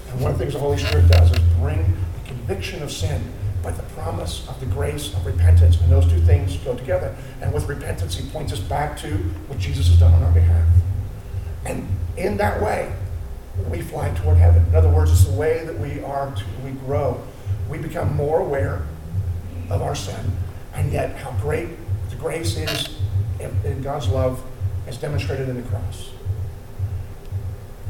And 0.09 0.21
one 0.21 0.31
of 0.31 0.37
the 0.37 0.45
things 0.45 0.53
the 0.53 0.61
Holy 0.61 0.77
Spirit 0.77 1.09
does 1.09 1.29
is 1.31 1.39
bring 1.59 1.83
the 1.83 2.29
conviction 2.29 2.81
of 2.81 2.89
sin 2.89 3.21
by 3.61 3.71
the 3.71 3.83
promise 3.83 4.47
of 4.47 4.57
the 4.61 4.65
grace 4.67 5.13
of 5.13 5.25
repentance. 5.25 5.81
And 5.81 5.91
those 5.91 6.07
two 6.07 6.21
things 6.21 6.55
go 6.57 6.73
together. 6.73 7.13
And 7.41 7.53
with 7.53 7.67
repentance, 7.67 8.15
he 8.15 8.29
points 8.29 8.53
us 8.53 8.59
back 8.59 8.97
to 8.99 9.09
what 9.09 9.59
Jesus 9.59 9.89
has 9.89 9.99
done 9.99 10.13
on 10.13 10.23
our 10.23 10.31
behalf. 10.31 10.65
And 11.65 11.85
in 12.15 12.37
that 12.37 12.61
way, 12.61 12.95
we 13.69 13.81
fly 13.81 14.09
toward 14.11 14.37
heaven. 14.37 14.65
In 14.67 14.75
other 14.75 14.89
words, 14.89 15.11
it's 15.11 15.25
the 15.25 15.33
way 15.33 15.65
that 15.65 15.77
we 15.77 16.01
are 16.01 16.33
to, 16.33 16.43
we 16.63 16.71
grow. 16.71 17.21
We 17.69 17.77
become 17.77 18.15
more 18.15 18.39
aware 18.39 18.85
of 19.69 19.81
our 19.81 19.95
sin, 19.95 20.31
and 20.73 20.93
yet 20.93 21.15
how 21.17 21.31
great 21.41 21.69
the 22.09 22.15
grace 22.15 22.55
is 22.55 22.94
in 23.39 23.81
God's 23.81 24.07
love 24.07 24.43
as 24.87 24.97
demonstrated 24.97 25.49
in 25.49 25.55
the 25.55 25.67
cross. 25.69 26.11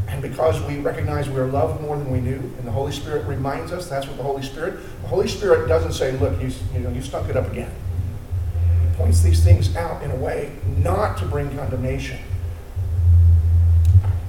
And 0.08 0.22
because 0.22 0.62
we 0.64 0.78
recognize 0.80 1.30
we 1.30 1.40
are 1.40 1.48
loved 1.48 1.82
more 1.82 1.98
than 1.98 2.12
we 2.12 2.22
knew, 2.22 2.38
and 2.38 2.66
the 2.66 2.72
Holy 2.72 2.92
Spirit 2.92 3.26
reminds 3.28 3.72
us, 3.72 3.90
that's 3.90 4.08
what 4.08 4.18
the 4.18 4.24
Holy 4.24 4.44
Spirit, 4.44 4.80
the 5.02 5.08
Holy 5.08 5.28
Spirit 5.28 5.68
doesn't 5.68 5.94
say, 5.94 6.12
look, 6.18 6.40
you, 6.42 6.52
you 6.74 6.80
know, 6.80 6.90
you 6.90 7.02
stunk 7.02 7.30
it 7.30 7.36
up 7.36 7.52
again. 7.52 7.72
He 8.82 8.96
points 8.96 9.22
these 9.22 9.44
things 9.44 9.76
out 9.76 10.04
in 10.04 10.12
a 10.12 10.16
way 10.16 10.54
not 10.78 11.18
to 11.18 11.26
bring 11.26 11.56
condemnation, 11.58 12.20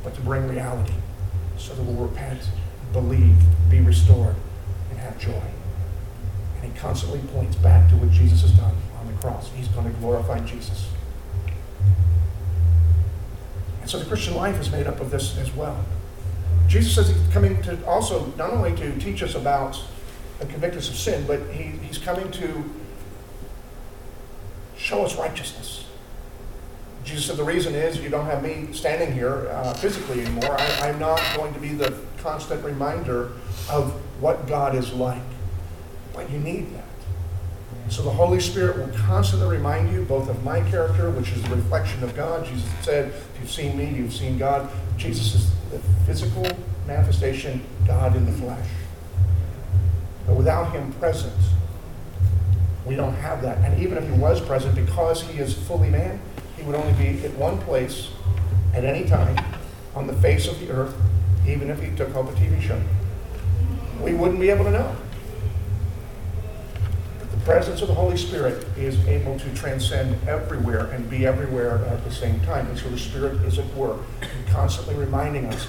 but 0.02 0.14
to 0.14 0.20
bring 0.22 0.48
reality 0.48 0.94
so 1.58 1.74
that 1.74 1.82
we'll 1.82 2.08
repent, 2.08 2.40
believe, 2.92 3.36
be 3.70 3.80
restored, 3.80 4.34
and 4.90 4.98
have 4.98 5.18
joy. 5.18 5.42
And 6.56 6.72
he 6.72 6.78
constantly 6.78 7.20
points 7.32 7.56
back 7.56 7.88
to 7.90 7.96
what 7.96 8.10
Jesus 8.10 8.42
has 8.42 8.52
done 8.52 8.74
on 8.98 9.06
the 9.06 9.12
cross. 9.20 9.50
He's 9.54 9.68
going 9.68 9.92
to 9.92 10.00
glorify 10.00 10.40
Jesus. 10.40 10.88
And 13.86 13.90
so 13.92 14.00
the 14.00 14.04
Christian 14.04 14.34
life 14.34 14.60
is 14.60 14.72
made 14.72 14.88
up 14.88 15.00
of 15.00 15.12
this 15.12 15.38
as 15.38 15.54
well. 15.54 15.78
Jesus 16.66 16.92
says 16.92 17.06
he's 17.06 17.32
coming 17.32 17.62
to 17.62 17.86
also 17.86 18.26
not 18.36 18.50
only 18.50 18.74
to 18.74 18.98
teach 18.98 19.22
us 19.22 19.36
about 19.36 19.80
and 20.40 20.50
convict 20.50 20.74
us 20.74 20.88
of 20.88 20.96
sin, 20.96 21.24
but 21.24 21.40
he, 21.52 21.78
he's 21.86 21.96
coming 21.96 22.28
to 22.32 22.64
show 24.76 25.04
us 25.04 25.14
righteousness. 25.14 25.84
Jesus 27.04 27.26
said, 27.26 27.36
The 27.36 27.44
reason 27.44 27.76
is 27.76 28.00
you 28.00 28.08
don't 28.08 28.26
have 28.26 28.42
me 28.42 28.72
standing 28.72 29.12
here 29.12 29.48
uh, 29.52 29.72
physically 29.74 30.22
anymore. 30.22 30.56
I, 30.58 30.88
I'm 30.88 30.98
not 30.98 31.20
going 31.36 31.54
to 31.54 31.60
be 31.60 31.68
the 31.68 31.96
constant 32.18 32.64
reminder 32.64 33.30
of 33.70 33.92
what 34.20 34.48
God 34.48 34.74
is 34.74 34.92
like. 34.94 35.22
But 36.12 36.28
you 36.28 36.40
need 36.40 36.74
that. 36.74 36.85
So 37.88 38.02
the 38.02 38.10
Holy 38.10 38.40
Spirit 38.40 38.76
will 38.76 38.98
constantly 38.98 39.48
remind 39.48 39.92
you 39.92 40.02
both 40.02 40.28
of 40.28 40.42
my 40.42 40.60
character, 40.68 41.10
which 41.10 41.32
is 41.32 41.44
a 41.44 41.54
reflection 41.54 42.02
of 42.02 42.14
God. 42.16 42.44
Jesus 42.44 42.68
said, 42.82 43.08
if 43.08 43.30
you've 43.40 43.50
seen 43.50 43.78
me, 43.78 43.88
you've 43.88 44.12
seen 44.12 44.38
God. 44.38 44.70
Jesus 44.96 45.34
is 45.34 45.50
the 45.70 45.78
physical 46.04 46.46
manifestation, 46.86 47.64
God 47.86 48.16
in 48.16 48.26
the 48.26 48.32
flesh. 48.32 48.68
But 50.26 50.36
without 50.36 50.72
him 50.72 50.92
present, 50.94 51.32
we 52.84 52.96
don't 52.96 53.14
have 53.14 53.40
that. 53.42 53.58
And 53.58 53.80
even 53.80 53.98
if 53.98 54.04
he 54.04 54.18
was 54.18 54.40
present, 54.40 54.74
because 54.74 55.22
he 55.22 55.38
is 55.38 55.54
fully 55.54 55.88
man, 55.88 56.20
he 56.56 56.64
would 56.64 56.74
only 56.74 56.92
be 56.94 57.24
at 57.24 57.34
one 57.34 57.58
place 57.58 58.08
at 58.74 58.84
any 58.84 59.08
time 59.08 59.36
on 59.94 60.06
the 60.06 60.12
face 60.14 60.48
of 60.48 60.58
the 60.60 60.70
earth, 60.70 60.94
even 61.46 61.70
if 61.70 61.80
he 61.80 61.94
took 61.96 62.10
home 62.10 62.28
a 62.28 62.32
TV 62.32 62.60
show. 62.60 62.80
We 64.00 64.12
wouldn't 64.12 64.40
be 64.40 64.50
able 64.50 64.64
to 64.64 64.72
know 64.72 64.96
presence 67.46 67.80
of 67.80 67.86
the 67.86 67.94
Holy 67.94 68.16
Spirit 68.16 68.66
is 68.76 68.98
able 69.06 69.38
to 69.38 69.54
transcend 69.54 70.16
everywhere 70.28 70.86
and 70.86 71.08
be 71.08 71.24
everywhere 71.24 71.76
at 71.84 72.02
the 72.02 72.10
same 72.10 72.40
time. 72.40 72.66
And 72.66 72.76
so 72.76 72.88
the 72.88 72.98
Spirit 72.98 73.34
is 73.42 73.60
at 73.60 73.74
work, 73.74 74.00
constantly 74.48 74.96
reminding 74.96 75.46
us 75.46 75.68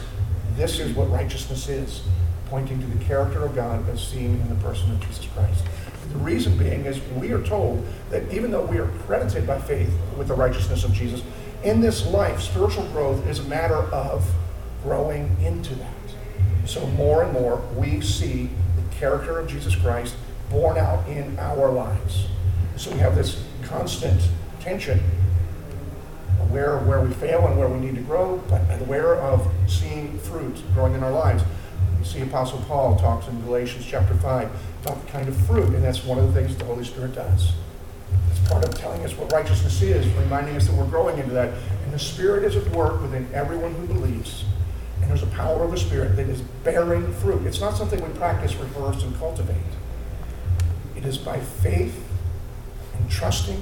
this 0.55 0.79
is 0.79 0.95
what 0.95 1.11
righteousness 1.11 1.69
is, 1.69 2.01
pointing 2.47 2.79
to 2.81 2.87
the 2.87 3.05
character 3.05 3.45
of 3.45 3.53
God 3.53 3.87
as 3.89 4.05
seen 4.05 4.41
in 4.41 4.49
the 4.49 4.55
person 4.55 4.89
of 4.89 4.99
Jesus 5.01 5.27
Christ. 5.35 5.63
The 6.11 6.17
reason 6.17 6.57
being 6.57 6.85
is 6.85 6.99
we 7.15 7.31
are 7.31 7.43
told 7.43 7.85
that 8.09 8.33
even 8.33 8.49
though 8.49 8.65
we 8.65 8.79
are 8.79 8.87
credited 9.05 9.45
by 9.45 9.61
faith 9.61 9.93
with 10.17 10.29
the 10.29 10.33
righteousness 10.33 10.83
of 10.83 10.93
Jesus, 10.93 11.21
in 11.63 11.79
this 11.79 12.07
life, 12.07 12.41
spiritual 12.41 12.87
growth 12.87 13.27
is 13.27 13.37
a 13.37 13.43
matter 13.43 13.83
of 13.93 14.27
growing 14.81 15.37
into 15.43 15.75
that. 15.75 15.93
So 16.65 16.87
more 16.87 17.21
and 17.21 17.33
more 17.33 17.61
we 17.75 18.01
see 18.01 18.49
the 18.75 18.95
character 18.95 19.37
of 19.37 19.47
Jesus 19.47 19.75
Christ 19.75 20.15
borne 20.49 20.77
out 20.77 21.07
in 21.07 21.37
our 21.39 21.69
lives. 21.69 22.27
So 22.75 22.91
we 22.91 22.99
have 22.99 23.15
this 23.15 23.43
constant 23.63 24.21
tension 24.59 24.99
aware 26.49 26.77
of 26.77 26.87
where 26.87 27.01
we 27.01 27.13
fail 27.13 27.45
and 27.47 27.57
where 27.57 27.67
we 27.67 27.79
need 27.79 27.95
to 27.95 28.01
grow, 28.01 28.41
but 28.49 28.61
aware 28.81 29.15
of 29.15 29.51
seeing 29.67 30.17
fruit 30.19 30.55
growing 30.73 30.93
in 30.93 31.03
our 31.03 31.11
lives. 31.11 31.43
You 31.99 32.05
see 32.05 32.21
Apostle 32.21 32.59
Paul 32.67 32.95
talks 32.95 33.27
in 33.27 33.41
Galatians 33.41 33.85
chapter 33.85 34.13
5 34.15 34.49
about 34.83 35.05
the 35.05 35.11
kind 35.11 35.27
of 35.27 35.35
fruit, 35.45 35.73
and 35.73 35.83
that's 35.83 36.03
one 36.03 36.17
of 36.17 36.33
the 36.33 36.39
things 36.39 36.55
the 36.55 36.65
Holy 36.65 36.85
Spirit 36.85 37.15
does. 37.15 37.51
It's 38.31 38.47
part 38.49 38.63
of 38.63 38.75
telling 38.75 39.03
us 39.03 39.13
what 39.17 39.31
righteousness 39.31 39.81
is, 39.81 40.07
reminding 40.15 40.55
us 40.55 40.67
that 40.67 40.75
we're 40.75 40.85
growing 40.85 41.17
into 41.17 41.33
that. 41.33 41.53
And 41.83 41.93
the 41.93 41.99
Spirit 41.99 42.43
is 42.43 42.55
at 42.55 42.69
work 42.71 43.01
within 43.01 43.27
everyone 43.33 43.73
who 43.73 43.87
believes. 43.87 44.45
And 45.01 45.09
there's 45.09 45.23
a 45.23 45.27
power 45.27 45.63
of 45.63 45.71
the 45.71 45.77
Spirit 45.77 46.15
that 46.15 46.29
is 46.29 46.41
bearing 46.63 47.11
fruit. 47.15 47.45
It's 47.45 47.59
not 47.59 47.75
something 47.75 48.01
we 48.01 48.17
practice, 48.17 48.55
rehearse, 48.55 49.03
and 49.03 49.17
cultivate. 49.17 49.57
It 50.97 51.05
is 51.05 51.19
by 51.19 51.39
faith 51.39 52.03
and 52.97 53.09
trusting, 53.09 53.61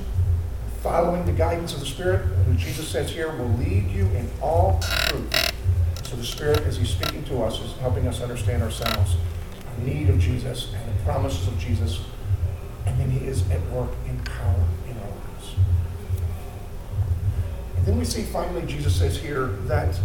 following 0.81 1.25
the 1.25 1.33
guidance 1.33 1.73
of 1.73 1.81
the 1.81 1.85
Spirit, 1.85 2.21
who 2.21 2.53
Jesus 2.55 2.87
says 2.87 3.11
here 3.11 3.29
will 3.29 3.49
lead 3.57 3.91
you 3.91 4.05
in 4.05 4.29
all 4.41 4.79
truth. 4.79 5.51
So 6.03 6.15
the 6.15 6.23
Spirit, 6.23 6.59
as 6.61 6.77
He's 6.77 6.91
speaking 6.91 7.25
to 7.25 7.43
us, 7.43 7.59
is 7.59 7.73
helping 7.79 8.07
us 8.07 8.21
understand 8.21 8.63
ourselves, 8.63 9.17
our 9.67 9.85
need 9.85 10.09
of 10.09 10.17
Jesus 10.17 10.73
and 10.73 10.97
the 10.97 11.03
promises 11.03 11.45
of 11.49 11.59
Jesus, 11.59 11.99
and 12.85 12.97
then 12.97 13.11
He 13.11 13.25
is 13.25 13.41
at 13.51 13.61
work 13.69 13.91
in 14.07 14.17
power 14.19 14.63
in 14.89 14.97
our 14.97 15.09
lives. 15.09 15.55
And 17.75 17.85
then 17.85 17.97
we 17.97 18.05
see 18.05 18.23
finally, 18.23 18.65
Jesus 18.65 18.95
says 18.95 19.17
here 19.17 19.47
that 19.65 19.99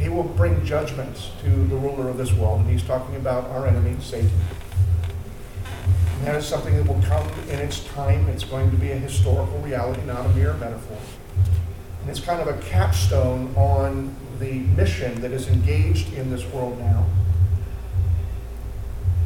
He 0.00 0.08
will 0.08 0.24
bring 0.24 0.64
judgment 0.64 1.30
to 1.44 1.48
the 1.48 1.76
ruler 1.76 2.08
of 2.08 2.18
this 2.18 2.32
world, 2.32 2.62
and 2.62 2.70
He's 2.70 2.82
talking 2.82 3.14
about 3.14 3.44
our 3.50 3.68
enemy, 3.68 3.96
Satan. 4.00 4.32
That 6.24 6.36
is 6.36 6.46
something 6.46 6.76
that 6.76 6.86
will 6.86 7.02
come 7.02 7.28
in 7.50 7.58
its 7.58 7.84
time. 7.84 8.28
It's 8.28 8.44
going 8.44 8.70
to 8.70 8.76
be 8.76 8.90
a 8.92 8.96
historical 8.96 9.58
reality, 9.58 10.02
not 10.02 10.24
a 10.24 10.28
mere 10.30 10.54
metaphor. 10.54 10.96
And 12.00 12.10
it's 12.10 12.20
kind 12.20 12.40
of 12.40 12.48
a 12.48 12.60
capstone 12.62 13.54
on 13.56 14.14
the 14.38 14.52
mission 14.52 15.20
that 15.20 15.32
is 15.32 15.48
engaged 15.48 16.12
in 16.14 16.30
this 16.30 16.44
world 16.46 16.78
now. 16.78 17.06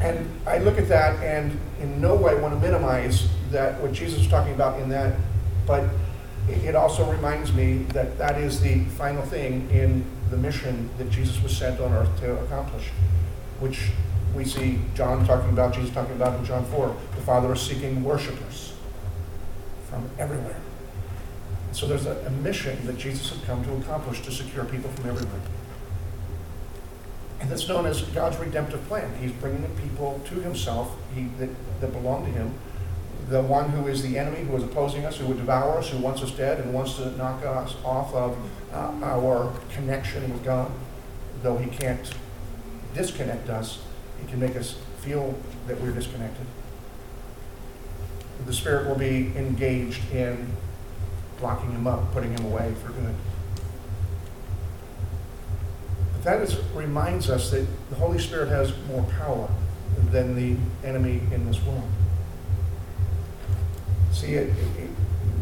And 0.01 0.31
I 0.47 0.59
look 0.59 0.79
at 0.79 0.89
that 0.89 1.23
and 1.23 1.59
in 1.81 2.01
no 2.01 2.15
way 2.15 2.35
want 2.41 2.55
to 2.55 2.61
minimize 2.61 3.29
that 3.51 3.81
what 3.81 3.93
Jesus 3.93 4.21
is 4.21 4.29
talking 4.29 4.55
about 4.55 4.81
in 4.81 4.89
that, 4.91 5.17
but 5.67 5.89
it 6.49 6.75
also 6.75 7.11
reminds 7.11 7.53
me 7.53 7.79
that 7.93 8.17
that 8.19 8.41
is 8.41 8.61
the 8.61 8.85
final 8.85 9.23
thing 9.23 9.69
in 9.71 10.05
the 10.31 10.37
mission 10.37 10.89
that 10.99 11.11
Jesus 11.11 11.43
was 11.43 11.57
sent 11.57 11.81
on 11.81 11.93
earth 11.93 12.21
to 12.21 12.39
accomplish, 12.41 12.89
which 13.61 13.91
we 14.39 14.45
see 14.45 14.79
John 14.95 15.27
talking 15.27 15.51
about, 15.51 15.75
Jesus 15.75 15.91
talking 15.91 16.15
about 16.15 16.39
in 16.39 16.45
John 16.45 16.65
4. 16.67 16.97
The 17.17 17.23
Father 17.23 17.53
is 17.53 17.61
seeking 17.61 18.05
worshipers 18.05 18.73
from 19.91 20.09
everywhere. 20.17 20.61
so 21.73 21.87
there's 21.87 22.07
a, 22.07 22.17
a 22.25 22.31
mission 22.31 22.87
that 22.87 22.97
Jesus 22.97 23.31
had 23.31 23.45
come 23.45 23.65
to 23.65 23.75
accomplish 23.75 24.23
to 24.23 24.31
secure 24.31 24.65
people 24.65 24.91
from 24.91 25.11
everywhere. 25.11 25.41
And 27.41 27.51
that's 27.51 27.69
known 27.69 27.85
as 27.85 28.03
God's 28.03 28.37
redemptive 28.37 28.87
plan. 28.87 29.13
He's 29.21 29.33
bringing 29.33 29.63
the 29.63 29.83
people 29.83 30.21
to 30.27 30.35
himself 30.37 30.97
he, 31.17 31.25
that, 31.39 31.51
that 31.81 31.93
belong 31.93 32.25
to 32.25 32.31
him. 32.31 32.55
The 33.29 33.43
one 33.43 33.71
who 33.71 33.89
is 33.89 34.03
the 34.03 34.19
enemy, 34.19 34.45
who 34.45 34.57
is 34.57 34.63
opposing 34.63 35.05
us, 35.05 35.17
who 35.17 35.27
would 35.27 35.39
devour 35.39 35.79
us, 35.79 35.91
who 35.91 35.99
wants 35.99 36.23
us 36.23 36.31
dead, 36.31 36.61
and 36.61 36.73
wants 36.73 36.95
to 36.97 37.11
knock 37.17 37.45
us 37.45 37.75
off 37.85 38.15
of 38.15 38.39
uh, 38.73 38.93
our 39.03 39.53
connection 39.73 40.33
with 40.33 40.45
God, 40.45 40.71
though 41.43 41.59
he 41.59 41.69
can't 41.71 42.13
disconnect 42.95 43.49
us, 43.49 43.81
it 44.23 44.29
can 44.29 44.41
make 44.41 44.57
us 44.57 44.79
feel 45.01 45.39
that 45.67 45.81
we're 45.81 45.93
disconnected. 45.93 46.47
The 48.47 48.53
Spirit 48.53 48.89
will 48.89 48.97
be 48.97 49.33
engaged 49.37 50.11
in 50.13 50.53
locking 51.43 51.71
him 51.73 51.87
up, 51.87 52.13
putting 52.13 52.37
him 52.37 52.47
away 52.47 52.75
for 52.83 52.93
good. 52.93 53.15
But 56.13 56.25
that 56.25 56.43
is, 56.43 56.59
reminds 56.75 57.31
us 57.31 57.51
that 57.51 57.67
the 57.91 57.97
Holy 57.97 58.19
Spirit 58.19 58.49
has 58.49 58.73
more 58.87 59.03
power 59.19 59.49
than 60.11 60.35
the 60.35 60.57
enemy 60.87 61.21
in 61.33 61.47
this 61.47 61.63
world. 61.63 61.89
See, 64.13 64.35
it, 64.35 64.49
it, 64.79 64.91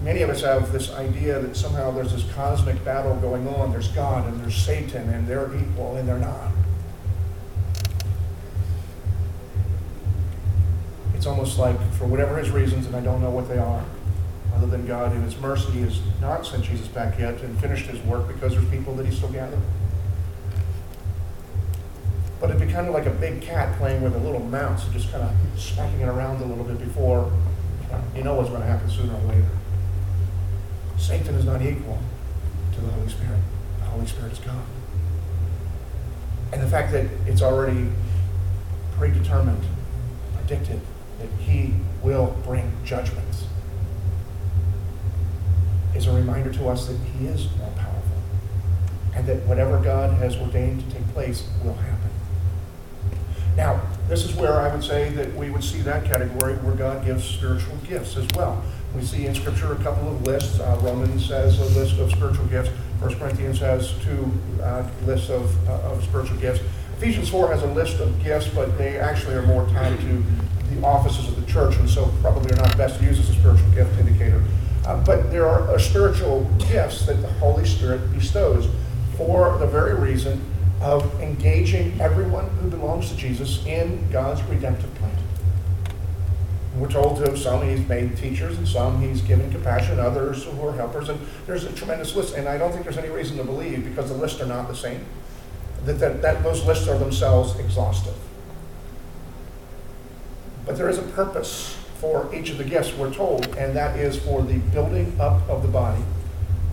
many 0.02 0.22
of 0.22 0.30
us 0.30 0.42
have 0.42 0.72
this 0.72 0.92
idea 0.92 1.40
that 1.40 1.56
somehow 1.56 1.90
there's 1.90 2.12
this 2.12 2.30
cosmic 2.32 2.84
battle 2.84 3.16
going 3.16 3.46
on. 3.48 3.70
There's 3.70 3.88
God 3.88 4.26
and 4.26 4.40
there's 4.40 4.56
Satan, 4.56 5.08
and 5.08 5.26
they're 5.26 5.54
equal, 5.56 5.96
and 5.96 6.08
they're 6.08 6.18
not. 6.18 6.50
It's 11.26 11.32
almost 11.32 11.58
like, 11.58 11.76
for 11.94 12.06
whatever 12.06 12.38
his 12.38 12.50
reasons, 12.50 12.86
and 12.86 12.94
I 12.94 13.00
don't 13.00 13.20
know 13.20 13.30
what 13.30 13.48
they 13.48 13.58
are, 13.58 13.84
other 14.54 14.68
than 14.68 14.86
God 14.86 15.10
in 15.10 15.22
his 15.22 15.36
mercy 15.38 15.80
has 15.80 15.98
not 16.20 16.46
sent 16.46 16.62
Jesus 16.62 16.86
back 16.86 17.18
yet 17.18 17.40
and 17.40 17.60
finished 17.60 17.86
his 17.86 18.00
work 18.02 18.28
because 18.28 18.52
there's 18.52 18.68
people 18.68 18.94
that 18.94 19.06
he's 19.06 19.16
still 19.16 19.30
gathering. 19.30 19.60
But 22.40 22.50
it'd 22.50 22.64
be 22.64 22.72
kind 22.72 22.86
of 22.86 22.94
like 22.94 23.06
a 23.06 23.10
big 23.10 23.42
cat 23.42 23.76
playing 23.76 24.02
with 24.02 24.14
a 24.14 24.20
little 24.20 24.38
mouse, 24.38 24.84
and 24.84 24.92
just 24.92 25.10
kind 25.10 25.24
of 25.24 25.60
smacking 25.60 25.98
it 25.98 26.06
around 26.06 26.40
a 26.42 26.44
little 26.44 26.62
bit 26.62 26.78
before 26.78 27.32
you 28.14 28.22
know 28.22 28.34
what's 28.34 28.50
going 28.50 28.60
to 28.60 28.68
happen 28.68 28.88
sooner 28.88 29.12
or 29.12 29.22
later. 29.22 29.48
Satan 30.96 31.34
is 31.34 31.44
not 31.44 31.60
equal 31.60 31.98
to 32.72 32.80
the 32.80 32.92
Holy 32.92 33.08
Spirit. 33.08 33.40
The 33.80 33.86
Holy 33.86 34.06
Spirit 34.06 34.30
is 34.30 34.38
God. 34.38 34.62
And 36.52 36.62
the 36.62 36.68
fact 36.68 36.92
that 36.92 37.06
it's 37.26 37.42
already 37.42 37.88
predetermined, 38.96 39.64
predicted, 40.36 40.80
that 41.18 41.28
he 41.40 41.74
will 42.02 42.36
bring 42.44 42.72
judgments 42.84 43.46
is 45.96 46.06
a 46.06 46.12
reminder 46.12 46.52
to 46.52 46.68
us 46.68 46.86
that 46.86 46.98
he 46.98 47.26
is 47.26 47.48
more 47.56 47.70
powerful 47.70 48.22
and 49.14 49.26
that 49.26 49.44
whatever 49.46 49.78
God 49.78 50.12
has 50.18 50.36
ordained 50.36 50.80
to 50.84 50.96
take 50.96 51.08
place 51.08 51.48
will 51.64 51.74
happen. 51.74 52.10
Now, 53.56 53.80
this 54.08 54.24
is 54.24 54.34
where 54.34 54.60
I 54.60 54.72
would 54.72 54.84
say 54.84 55.08
that 55.10 55.34
we 55.34 55.50
would 55.50 55.64
see 55.64 55.80
that 55.80 56.04
category 56.04 56.54
where 56.56 56.74
God 56.74 57.04
gives 57.06 57.24
spiritual 57.24 57.76
gifts 57.88 58.16
as 58.16 58.26
well. 58.36 58.62
We 58.94 59.02
see 59.02 59.26
in 59.26 59.34
Scripture 59.34 59.72
a 59.72 59.76
couple 59.76 60.08
of 60.08 60.22
lists. 60.22 60.60
Uh, 60.60 60.78
Romans 60.82 61.26
says 61.26 61.58
a 61.58 61.78
list 61.78 61.98
of 61.98 62.10
spiritual 62.10 62.46
gifts. 62.46 62.68
1 63.00 63.18
Corinthians 63.18 63.58
has 63.60 63.94
two 64.04 64.30
uh, 64.62 64.88
lists 65.06 65.30
of, 65.30 65.68
uh, 65.68 65.90
of 65.90 66.04
spiritual 66.04 66.36
gifts. 66.36 66.60
Ephesians 66.98 67.28
4 67.30 67.48
has 67.48 67.62
a 67.62 67.72
list 67.72 68.00
of 68.00 68.22
gifts, 68.22 68.48
but 68.48 68.76
they 68.78 68.98
actually 68.98 69.34
are 69.34 69.42
more 69.42 69.66
tied 69.68 69.98
to 70.00 70.22
the 70.70 70.84
offices 70.84 71.28
of 71.28 71.36
the 71.40 71.50
church, 71.50 71.76
and 71.76 71.88
so 71.88 72.10
probably 72.20 72.52
are 72.52 72.56
not 72.56 72.76
best 72.76 73.00
used 73.00 73.20
as 73.20 73.28
a 73.30 73.34
spiritual 73.34 73.70
gift 73.70 73.98
indicator. 73.98 74.42
Uh, 74.86 75.02
but 75.04 75.30
there 75.30 75.46
are, 75.48 75.68
are 75.68 75.78
spiritual 75.78 76.44
gifts 76.68 77.06
that 77.06 77.20
the 77.20 77.28
Holy 77.34 77.66
Spirit 77.66 78.12
bestows 78.12 78.68
for 79.16 79.58
the 79.58 79.66
very 79.66 79.94
reason 79.94 80.40
of 80.80 81.20
engaging 81.20 81.98
everyone 82.00 82.48
who 82.58 82.68
belongs 82.68 83.08
to 83.10 83.16
Jesus 83.16 83.64
in 83.66 84.08
God's 84.10 84.42
redemptive 84.44 84.94
plan. 84.96 85.16
We're 86.76 86.90
told 86.90 87.16
to 87.24 87.36
some 87.38 87.66
he's 87.66 87.88
made 87.88 88.18
teachers, 88.18 88.58
and 88.58 88.68
some 88.68 89.00
he's 89.00 89.22
given 89.22 89.50
compassion, 89.50 89.98
others 89.98 90.44
who 90.44 90.60
are 90.60 90.72
helpers, 90.72 91.08
and 91.08 91.18
there's 91.46 91.64
a 91.64 91.72
tremendous 91.72 92.14
list. 92.14 92.36
And 92.36 92.46
I 92.46 92.58
don't 92.58 92.70
think 92.70 92.84
there's 92.84 92.98
any 92.98 93.08
reason 93.08 93.38
to 93.38 93.44
believe, 93.44 93.82
because 93.84 94.10
the 94.10 94.16
lists 94.16 94.40
are 94.42 94.46
not 94.46 94.68
the 94.68 94.76
same, 94.76 95.02
that, 95.86 95.94
that, 95.94 96.20
that 96.20 96.42
those 96.42 96.64
lists 96.66 96.86
are 96.86 96.98
themselves 96.98 97.58
exhaustive. 97.58 98.14
But 100.66 100.76
there 100.76 100.88
is 100.88 100.98
a 100.98 101.02
purpose 101.02 101.78
for 102.00 102.32
each 102.34 102.50
of 102.50 102.58
the 102.58 102.64
gifts, 102.64 102.92
we're 102.94 103.14
told, 103.14 103.46
and 103.56 103.74
that 103.76 103.98
is 103.98 104.18
for 104.18 104.42
the 104.42 104.58
building 104.58 105.16
up 105.18 105.48
of 105.48 105.62
the 105.62 105.68
body, 105.68 106.02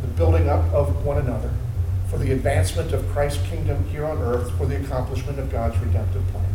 the 0.01 0.07
building 0.07 0.49
up 0.49 0.65
of 0.73 1.05
one 1.05 1.19
another, 1.19 1.51
for 2.09 2.17
the 2.17 2.31
advancement 2.31 2.91
of 2.91 3.07
Christ's 3.09 3.47
kingdom 3.47 3.87
here 3.89 4.05
on 4.05 4.17
earth, 4.17 4.51
for 4.57 4.65
the 4.65 4.83
accomplishment 4.83 5.39
of 5.39 5.51
God's 5.51 5.77
redemptive 5.77 6.27
plan. 6.29 6.45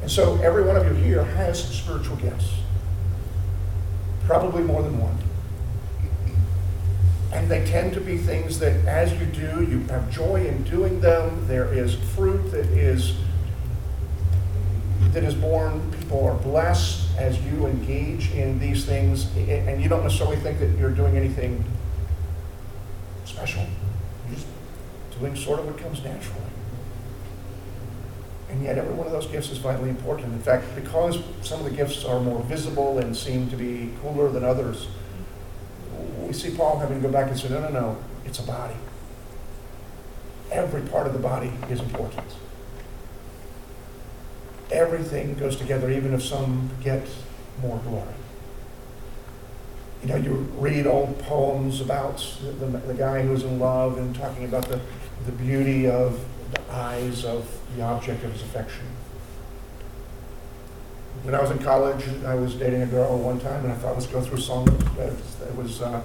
And 0.00 0.10
so 0.10 0.36
every 0.42 0.64
one 0.64 0.76
of 0.76 0.86
you 0.86 0.94
here 0.94 1.22
has 1.22 1.62
spiritual 1.62 2.16
gifts, 2.16 2.54
probably 4.24 4.62
more 4.62 4.82
than 4.82 4.98
one. 4.98 5.18
And 7.32 7.48
they 7.48 7.64
tend 7.64 7.92
to 7.94 8.00
be 8.00 8.16
things 8.16 8.58
that 8.58 8.84
as 8.86 9.12
you 9.12 9.26
do, 9.26 9.62
you 9.62 9.80
have 9.88 10.10
joy 10.10 10.46
in 10.46 10.64
doing 10.64 11.00
them. 11.00 11.46
There 11.46 11.72
is 11.72 11.94
fruit 11.94 12.50
that 12.50 12.66
is 12.66 13.14
that 15.12 15.24
is 15.24 15.34
born. 15.34 15.90
People 15.92 16.24
are 16.24 16.34
blessed 16.34 17.16
as 17.18 17.40
you 17.42 17.66
engage 17.66 18.30
in 18.32 18.58
these 18.58 18.84
things, 18.84 19.26
and 19.36 19.82
you 19.82 19.88
don't 19.88 20.02
necessarily 20.02 20.36
think 20.36 20.58
that 20.60 20.78
you're 20.78 20.90
doing 20.90 21.16
anything 21.16 21.64
special. 23.24 23.66
You're 24.28 24.36
just 24.36 24.46
doing 25.18 25.36
sort 25.36 25.60
of 25.60 25.66
what 25.66 25.78
comes 25.78 26.02
naturally. 26.04 26.40
And 28.50 28.62
yet, 28.64 28.78
every 28.78 28.94
one 28.94 29.06
of 29.06 29.12
those 29.12 29.26
gifts 29.26 29.50
is 29.50 29.58
vitally 29.58 29.90
important. 29.90 30.32
In 30.32 30.42
fact, 30.42 30.64
because 30.74 31.18
some 31.42 31.60
of 31.60 31.70
the 31.70 31.76
gifts 31.76 32.04
are 32.04 32.18
more 32.18 32.40
visible 32.42 32.98
and 32.98 33.16
seem 33.16 33.48
to 33.50 33.56
be 33.56 33.92
cooler 34.02 34.28
than 34.28 34.44
others, 34.44 34.88
we 36.20 36.32
see 36.32 36.50
Paul 36.50 36.78
having 36.78 37.00
to 37.00 37.06
go 37.06 37.12
back 37.12 37.30
and 37.30 37.38
say, 37.38 37.48
no, 37.48 37.60
no, 37.60 37.68
no, 37.68 37.96
it's 38.24 38.40
a 38.40 38.42
body. 38.42 38.74
Every 40.50 40.82
part 40.82 41.06
of 41.06 41.12
the 41.12 41.20
body 41.20 41.52
is 41.68 41.78
important 41.80 42.26
everything 44.72 45.34
goes 45.34 45.56
together, 45.56 45.90
even 45.90 46.14
if 46.14 46.22
some 46.22 46.70
get 46.82 47.06
more 47.62 47.78
glory. 47.78 48.14
You 50.02 50.08
know, 50.08 50.16
you 50.16 50.32
read 50.56 50.86
old 50.86 51.18
poems 51.20 51.80
about 51.80 52.18
the, 52.42 52.52
the, 52.52 52.78
the 52.78 52.94
guy 52.94 53.22
who's 53.22 53.42
in 53.42 53.58
love 53.58 53.98
and 53.98 54.14
talking 54.14 54.44
about 54.44 54.66
the, 54.66 54.80
the 55.26 55.32
beauty 55.32 55.88
of 55.88 56.24
the 56.52 56.72
eyes 56.72 57.24
of 57.24 57.46
the 57.76 57.82
object 57.82 58.24
of 58.24 58.32
his 58.32 58.42
affection. 58.42 58.86
When 61.22 61.34
I 61.34 61.40
was 61.40 61.50
in 61.50 61.58
college, 61.58 62.08
I 62.24 62.34
was 62.34 62.54
dating 62.54 62.80
a 62.80 62.86
girl 62.86 63.18
one 63.18 63.38
time, 63.40 63.64
and 63.64 63.72
I 63.72 63.76
thought, 63.76 63.94
let's 63.94 64.06
go 64.06 64.22
through 64.22 64.38
a 64.38 64.40
song. 64.40 64.68
It 64.98 65.54
was 65.54 65.82
uh, 65.82 66.02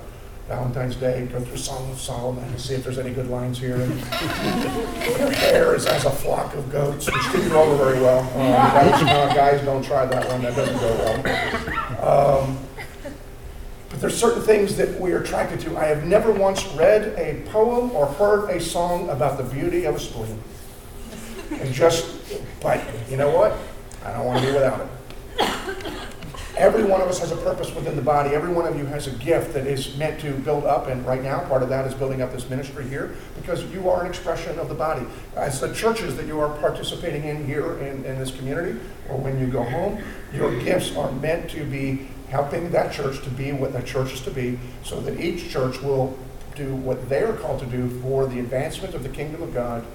Valentine's 0.48 0.96
Day, 0.96 1.26
go 1.32 1.40
through 1.40 1.58
Song 1.58 1.90
of 1.92 2.00
Solomon 2.00 2.44
and 2.44 2.62
see 2.62 2.76
if 2.76 2.84
there's 2.84 3.00
any 3.00 3.12
good 3.12 3.28
lines 3.30 3.58
here. 3.58 3.78
Her 3.78 5.32
hair 5.32 5.76
is 5.76 5.88
as 5.88 6.06
a 6.06 6.12
flock 6.12 6.54
of 6.54 6.72
goats, 6.72 7.08
which 7.08 7.32
didn't 7.32 7.50
go 7.50 7.64
over 7.64 7.84
very 7.84 8.00
well. 8.00 8.20
Um, 8.20 8.52
guys, 8.52 9.02
uh, 9.02 9.34
guys, 9.34 9.62
don't 9.66 9.84
try 9.84 10.06
that 10.06 10.30
one, 10.30 10.44
that 10.44 10.56
doesn't 10.56 10.78
go 10.78 11.24
well. 12.00 12.42
Um, 12.46 12.60
but 13.90 14.02
there's 14.02 14.16
certain 14.16 14.44
things 14.44 14.78
that 14.78 15.00
we 15.02 15.14
are 15.14 15.22
attracted 15.22 15.62
to. 15.62 15.78
I 15.78 15.86
have 15.86 16.06
never 16.06 16.32
once 16.32 16.68
read 16.74 17.18
a 17.18 17.42
poem 17.50 17.92
or 17.92 18.06
heard 18.06 18.52
a 18.52 18.62
song 18.62 19.10
about 19.10 19.38
the 19.40 19.44
beauty 19.46 19.86
of 19.86 19.96
a 19.96 20.00
spleen. 20.00 20.40
And 21.52 21.74
just, 21.74 22.06
but 22.62 22.84
you 23.10 23.18
know 23.18 23.36
what? 23.36 23.58
I 24.04 24.14
don't 24.14 24.26
want 24.26 24.42
to 24.42 24.46
be 24.46 24.54
without 24.54 24.82
it. 24.82 24.88
Every 26.58 26.86
one 26.86 27.02
of 27.02 27.10
us 27.10 27.20
has 27.20 27.34
a 27.34 27.38
purpose 27.38 27.74
within 27.76 27.98
the 27.98 28.02
body. 28.02 28.34
Every 28.34 28.54
one 28.54 28.66
of 28.66 28.78
you 28.78 28.86
has 28.86 29.08
a 29.08 29.12
gift 29.12 29.54
that 29.54 29.68
is 29.68 29.98
meant 29.98 30.22
to 30.22 30.32
build 30.32 30.64
up, 30.64 30.88
and 30.88 31.06
right 31.06 31.22
now, 31.22 31.40
part 31.50 31.62
of 31.62 31.68
that 31.70 31.86
is 31.86 31.94
building 31.94 32.22
up 32.22 32.32
this 32.32 32.50
ministry 32.50 32.88
here 32.88 33.14
because 33.36 33.66
you 33.74 33.90
are 33.90 34.02
an 34.02 34.08
expression 34.08 34.58
of 34.58 34.70
the 34.70 34.74
body. 34.74 35.06
As 35.36 35.60
the 35.60 35.74
churches 35.74 36.16
that 36.16 36.28
you 36.28 36.40
are 36.40 36.58
participating 36.60 37.26
in 37.26 37.46
here 37.46 37.78
in, 37.80 38.06
in 38.06 38.18
this 38.18 38.32
community, 38.32 38.80
or 39.10 39.18
when 39.18 39.38
you 39.38 39.48
go 39.48 39.64
home, 39.64 40.02
your 40.34 40.58
gifts 40.62 40.96
are 40.96 41.12
meant 41.12 41.50
to 41.52 41.66
be 41.66 42.08
helping 42.30 42.72
that 42.72 42.94
church 42.94 43.22
to 43.24 43.30
be 43.30 43.52
what 43.52 43.74
that 43.74 43.86
church 43.86 44.14
is 44.14 44.22
to 44.22 44.32
be, 44.32 44.58
so 44.82 45.02
that 45.02 45.20
each 45.20 45.50
church 45.50 45.82
will 45.82 46.18
do 46.56 46.74
what 46.74 47.10
they 47.10 47.22
are 47.22 47.34
called 47.34 47.60
to 47.60 47.66
do 47.66 47.90
for 48.00 48.28
the 48.28 48.40
advancement 48.40 48.94
of 48.94 49.04
the 49.04 49.10
kingdom 49.10 49.42
of 49.44 49.54
God 49.54 49.86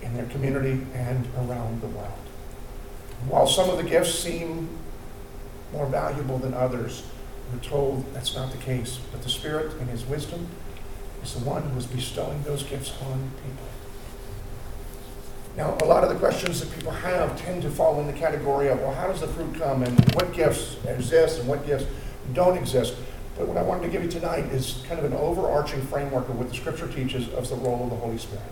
in 0.00 0.14
their 0.14 0.26
community 0.26 0.86
and 0.94 1.26
around 1.38 1.80
the 1.80 1.88
world. 1.88 2.12
While 3.26 3.48
some 3.48 3.68
of 3.68 3.76
the 3.76 3.82
gifts 3.82 4.14
seem 4.14 4.68
more 5.72 5.86
valuable 5.86 6.38
than 6.38 6.54
others. 6.54 7.02
We're 7.52 7.60
told 7.60 8.12
that's 8.14 8.34
not 8.34 8.52
the 8.52 8.58
case, 8.58 9.00
but 9.10 9.22
the 9.22 9.28
Spirit, 9.28 9.80
in 9.80 9.88
His 9.88 10.04
wisdom, 10.04 10.46
is 11.22 11.34
the 11.34 11.44
one 11.44 11.62
who 11.62 11.78
is 11.78 11.86
bestowing 11.86 12.42
those 12.42 12.62
gifts 12.62 12.92
on 13.02 13.30
people. 13.36 13.66
Now, 15.56 15.76
a 15.82 15.84
lot 15.84 16.04
of 16.04 16.10
the 16.10 16.16
questions 16.16 16.60
that 16.60 16.74
people 16.74 16.92
have 16.92 17.40
tend 17.40 17.62
to 17.62 17.70
fall 17.70 18.00
in 18.00 18.06
the 18.06 18.12
category 18.12 18.68
of, 18.68 18.80
well, 18.80 18.94
how 18.94 19.08
does 19.08 19.20
the 19.20 19.26
fruit 19.26 19.54
come, 19.56 19.82
and 19.82 19.98
what 20.14 20.32
gifts 20.32 20.76
exist, 20.86 21.40
and 21.40 21.48
what 21.48 21.66
gifts 21.66 21.86
don't 22.32 22.56
exist. 22.56 22.94
But 23.36 23.48
what 23.48 23.56
I 23.56 23.62
wanted 23.62 23.82
to 23.82 23.88
give 23.88 24.02
you 24.04 24.10
tonight 24.10 24.44
is 24.46 24.84
kind 24.86 25.00
of 25.00 25.04
an 25.04 25.12
overarching 25.12 25.82
framework 25.82 26.28
of 26.28 26.38
what 26.38 26.48
the 26.48 26.54
Scripture 26.54 26.86
teaches 26.86 27.28
of 27.34 27.48
the 27.48 27.56
role 27.56 27.84
of 27.84 27.90
the 27.90 27.96
Holy 27.96 28.18
Spirit. 28.18 28.44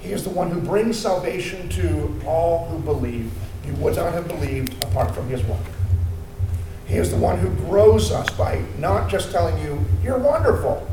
He 0.00 0.12
is 0.12 0.24
the 0.24 0.30
one 0.30 0.50
who 0.50 0.60
brings 0.60 0.98
salvation 0.98 1.68
to 1.70 2.20
all 2.26 2.66
who 2.66 2.78
believe. 2.78 3.30
He 3.64 3.70
would 3.72 3.96
not 3.96 4.12
have 4.12 4.28
believed 4.28 4.82
apart 4.84 5.14
from 5.14 5.28
His 5.28 5.42
work. 5.44 5.60
He 6.90 6.96
is 6.96 7.12
the 7.12 7.16
one 7.16 7.38
who 7.38 7.50
grows 7.66 8.10
us 8.10 8.28
by 8.30 8.64
not 8.76 9.08
just 9.08 9.30
telling 9.30 9.56
you, 9.62 9.86
you're 10.02 10.18
wonderful, 10.18 10.84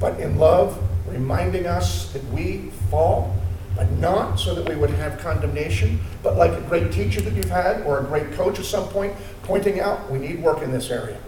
but 0.00 0.18
in 0.18 0.38
love, 0.38 0.76
reminding 1.06 1.66
us 1.66 2.12
that 2.12 2.24
we 2.32 2.72
fall, 2.90 3.32
but 3.76 3.88
not 3.92 4.40
so 4.40 4.56
that 4.56 4.68
we 4.68 4.74
would 4.74 4.90
have 4.90 5.20
condemnation, 5.20 6.00
but 6.24 6.36
like 6.36 6.50
a 6.50 6.60
great 6.62 6.90
teacher 6.90 7.20
that 7.20 7.32
you've 7.32 7.44
had 7.44 7.82
or 7.82 8.00
a 8.00 8.02
great 8.02 8.32
coach 8.32 8.58
at 8.58 8.64
some 8.64 8.88
point, 8.88 9.14
pointing 9.44 9.78
out, 9.78 10.10
we 10.10 10.18
need 10.18 10.42
work 10.42 10.62
in 10.62 10.72
this 10.72 10.90
area. 10.90 11.20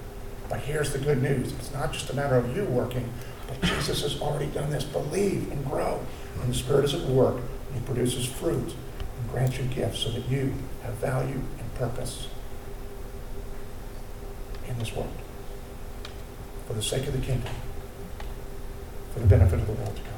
But 0.49 0.59
here's 0.59 0.93
the 0.93 0.99
good 0.99 1.23
news 1.23 1.53
it's 1.53 1.73
not 1.73 1.93
just 1.93 2.11
a 2.11 2.17
matter 2.17 2.35
of 2.35 2.57
you 2.57 2.65
working, 2.65 3.09
but 3.47 3.63
Jesus 3.63 4.03
has 4.03 4.21
already 4.21 4.47
done 4.47 4.71
this. 4.71 4.83
Believe 4.83 5.53
and 5.53 5.65
grow. 5.65 6.05
And 6.43 6.51
the 6.51 6.59
Spirit 6.59 6.87
is 6.87 6.95
at 6.95 7.03
work, 7.03 7.37
and 7.37 7.81
He 7.81 7.87
produces 7.87 8.27
fruit 8.27 8.75
and 8.75 9.31
grants 9.31 9.59
you 9.59 9.65
gifts 9.67 10.01
so 10.01 10.11
that 10.11 10.29
you 10.29 10.53
have 10.83 10.95
value 10.95 11.41
and 11.61 11.75
purpose 11.77 12.27
in 14.69 14.79
this 14.79 14.95
world 14.95 15.13
for 16.67 16.75
the 16.75 16.83
sake 16.83 17.07
of 17.07 17.13
the 17.13 17.19
kingdom, 17.19 17.53
for 19.13 19.21
the 19.21 19.27
benefit 19.27 19.61
of 19.61 19.67
the 19.67 19.73
world 19.73 19.95
to 19.97 20.03
come. 20.03 20.11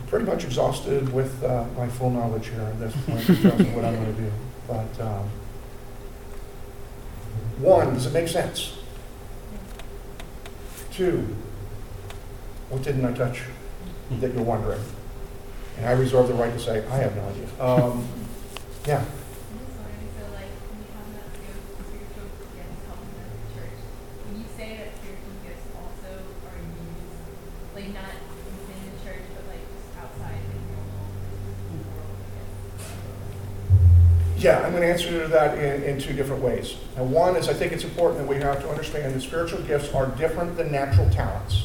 I'm 0.00 0.06
pretty 0.06 0.26
much 0.26 0.44
exhausted 0.44 1.12
with 1.12 1.42
uh, 1.42 1.64
my 1.76 1.88
full 1.88 2.10
knowledge 2.10 2.48
here 2.48 2.60
at 2.60 2.78
this 2.78 2.94
point 3.06 3.28
in 3.28 3.36
terms 3.36 3.60
of 3.60 3.74
what 3.74 3.84
I'm 3.84 3.94
going 3.96 4.14
to 4.14 4.20
do. 4.22 4.30
But 4.66 5.00
um, 5.00 5.30
one, 7.58 7.94
does 7.94 8.06
it 8.06 8.12
make 8.12 8.28
sense? 8.28 8.76
Two, 10.92 11.26
what 12.68 12.82
didn't 12.82 13.04
I 13.04 13.12
touch 13.12 13.42
that 14.20 14.34
you're 14.34 14.42
wondering? 14.42 14.82
And 15.78 15.86
I 15.86 15.92
reserve 15.92 16.26
the 16.28 16.34
right 16.34 16.52
to 16.52 16.58
say, 16.58 16.84
I 16.88 16.96
have 16.96 17.14
no 17.14 17.22
idea. 17.28 17.46
Um, 17.62 18.04
yeah. 18.84 18.98
I'm 18.98 19.06
just 19.62 19.78
wondering, 19.78 20.10
so 20.18 20.24
like, 20.34 20.50
when 20.66 20.82
you 20.82 20.90
talk 20.90 21.06
about 21.06 21.30
spiritual, 21.38 21.70
spiritual 21.86 22.26
gifts 22.50 22.82
helping 22.90 23.14
the 23.14 23.30
church, 23.54 23.78
when 24.26 24.42
you 24.42 24.46
say 24.58 24.68
that 24.74 24.90
spiritual 24.98 25.38
gifts 25.46 25.70
also 25.78 26.10
are 26.18 26.58
used, 26.58 27.30
like 27.78 27.94
not 27.94 28.10
within 28.42 28.90
the 28.90 28.98
church, 29.06 29.22
but 29.38 29.46
like 29.46 29.62
just 29.70 29.94
outside 30.02 30.42
in 30.50 30.66
normal 30.66 31.14
world, 31.94 32.18
I 32.26 32.42
guess. 32.42 32.50
Yeah, 34.38 34.60
I'm 34.60 34.70
going 34.70 34.82
to 34.82 34.88
answer 34.88 35.26
that 35.28 35.58
in, 35.58 35.82
in 35.82 36.00
two 36.00 36.12
different 36.12 36.42
ways. 36.42 36.76
Now, 36.96 37.02
one 37.04 37.34
is 37.34 37.48
I 37.48 37.54
think 37.54 37.72
it's 37.72 37.82
important 37.84 38.20
that 38.20 38.28
we 38.28 38.36
have 38.36 38.60
to 38.62 38.70
understand 38.70 39.14
that 39.14 39.20
spiritual 39.20 39.60
gifts 39.62 39.92
are 39.92 40.06
different 40.16 40.56
than 40.56 40.70
natural 40.70 41.10
talents, 41.10 41.64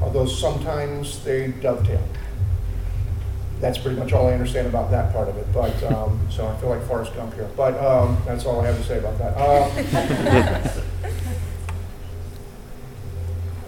although 0.00 0.24
sometimes 0.26 1.22
they 1.24 1.48
dovetail. 1.48 2.02
That's 3.60 3.76
pretty 3.78 3.98
much 3.98 4.12
all 4.14 4.28
I 4.28 4.32
understand 4.32 4.66
about 4.66 4.90
that 4.92 5.12
part 5.12 5.28
of 5.28 5.36
it. 5.36 5.46
But 5.52 5.82
um, 5.84 6.18
so 6.30 6.46
I 6.46 6.56
feel 6.56 6.70
like 6.70 6.82
Forrest 6.86 7.14
Gump 7.14 7.34
here. 7.34 7.50
But 7.56 7.74
um, 7.84 8.16
that's 8.26 8.46
all 8.46 8.60
I 8.62 8.66
have 8.66 8.78
to 8.78 8.84
say 8.84 8.98
about 8.98 9.18
that. 9.18 9.36
Um, 9.36 9.70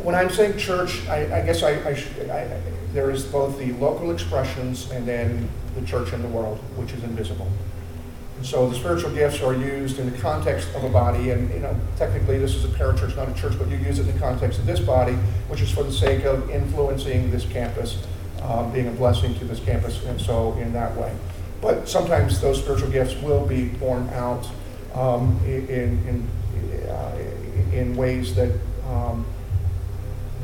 when 0.03 0.15
I'm 0.15 0.31
saying 0.31 0.57
church, 0.59 1.07
I, 1.09 1.41
I 1.41 1.45
guess 1.45 1.63
I, 1.63 1.73
I, 1.81 1.91
I- 2.33 2.61
there 2.95 3.11
is 3.11 3.27
both 3.27 3.59
the 3.59 3.73
local 3.73 4.11
expressions 4.11 4.91
and 4.91 5.07
then 5.07 5.51
the 5.75 5.83
church 5.87 6.15
in 6.15 6.23
the 6.23 6.29
world, 6.29 6.57
which 6.77 6.93
is 6.93 7.05
invisible. 7.05 7.47
And 8.39 8.47
so 8.47 8.69
the 8.69 8.77
spiritual 8.77 9.11
gifts 9.11 9.43
are 9.43 9.53
used 9.53 9.99
in 9.99 10.09
the 10.09 10.17
context 10.19 10.73
of 10.77 10.85
a 10.85 10.89
body, 10.89 11.31
and 11.31 11.53
you 11.53 11.59
know, 11.59 11.77
technically 11.97 12.39
this 12.39 12.55
is 12.55 12.65
a 12.65 12.69
parachurch, 12.69 13.17
not 13.17 13.29
a 13.29 13.35
church, 13.35 13.59
but 13.59 13.69
you 13.69 13.77
use 13.79 13.99
it 13.99 14.07
in 14.07 14.13
the 14.13 14.19
context 14.21 14.61
of 14.61 14.67
this 14.67 14.79
body, 14.79 15.15
which 15.49 15.61
is 15.61 15.73
for 15.73 15.83
the 15.83 15.93
sake 15.93 16.25
of 16.25 16.49
influencing 16.49 17.33
this 17.33 17.45
campus, 17.45 18.07
um, 18.43 18.73
being 18.73 18.87
a 18.87 18.93
blessing 18.93 19.37
to 19.41 19.45
this 19.45 19.59
campus, 19.59 20.05
and 20.05 20.21
so 20.21 20.53
in 20.59 20.73
that 20.73 20.97
way. 20.97 21.13
But 21.61 21.89
sometimes 21.89 22.41
those 22.41 22.63
spiritual 22.63 22.91
gifts 22.91 23.21
will 23.23 23.45
be 23.45 23.71
borne 23.71 24.09
out 24.11 24.49
um, 24.95 25.41
in 25.45 25.99
in 26.07 26.89
uh, 26.89 27.19
in 27.73 27.97
ways 27.97 28.37
that 28.37 28.53
um, 28.87 29.27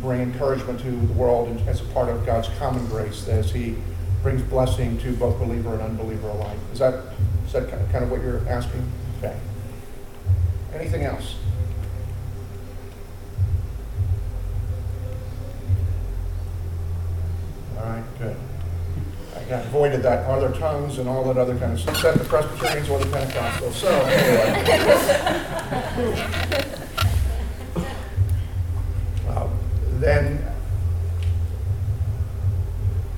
bring 0.00 0.20
encouragement 0.20 0.80
to 0.80 0.90
the 0.90 1.12
world 1.12 1.62
as 1.68 1.80
a 1.80 1.84
part 1.86 2.08
of 2.08 2.26
God's 2.26 2.48
common 2.58 2.84
grace 2.86 3.28
as 3.28 3.52
He 3.52 3.76
brings 4.24 4.42
blessing 4.42 4.96
to 4.96 5.12
both 5.16 5.38
believer 5.38 5.74
and 5.74 5.82
unbeliever 5.82 6.28
alike. 6.28 6.56
Is 6.72 6.78
that, 6.78 6.94
is 7.46 7.52
that 7.52 7.68
kind 7.92 8.02
of- 8.02 8.10
what 8.10 8.22
you're 8.22 8.40
asking? 8.48 8.90
Okay. 9.18 9.36
Anything 10.74 11.02
else? 11.04 11.36
All 17.78 17.84
right, 17.84 18.02
good. 18.18 18.36
I 19.36 19.44
got 19.50 19.66
avoided 19.66 20.02
that 20.04 20.24
other 20.24 20.50
tongues 20.52 20.98
and 20.98 21.06
all 21.06 21.22
that 21.24 21.36
other 21.36 21.56
kind 21.58 21.74
of 21.74 21.80
stuff, 21.80 21.96
except 21.96 22.16
the 22.16 22.24
Presbyterians 22.24 22.88
or 22.88 22.98
the 22.98 23.06
Pentecostals. 23.06 23.72
So 23.74 23.88
anyway. 23.90 25.20
Then, 30.00 30.44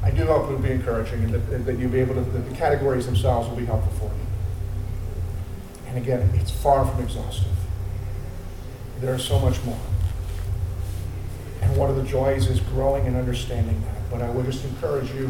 I 0.05 0.11
do 0.13 0.25
hope 0.27 0.45
it'll 0.45 0.59
be 0.59 0.66
encouraging 0.77 1.25
and 1.25 1.35
that, 1.35 1.67
that 1.67 1.79
you'll 1.79 1.91
be 1.91 2.01
able 2.01 2.15
to, 2.15 2.21
that 2.21 2.49
the 2.49 2.55
categories 2.55 3.07
themselves 3.07 3.49
will 3.49 3.57
be 3.57 3.65
helpful 3.65 3.93
for 3.93 4.15
you. 4.15 4.27
And 5.89 5.99
again, 5.99 6.31
it's 6.35 6.51
far 6.51 6.87
from 6.87 7.03
exhaustive. 7.03 7.53
There's 9.01 9.25
so 9.25 9.39
much 9.39 9.63
more. 9.65 9.79
And 11.63 11.77
one 11.77 11.91
of 11.91 11.97
the 11.97 12.05
joys 12.05 12.49
is 12.49 12.61
growing 12.61 13.07
and 13.07 13.17
understanding 13.17 13.81
that. 13.83 14.11
But 14.11 14.23
I 14.23 14.31
would 14.31 14.47
just 14.47 14.65
encourage 14.65 15.11
you, 15.13 15.29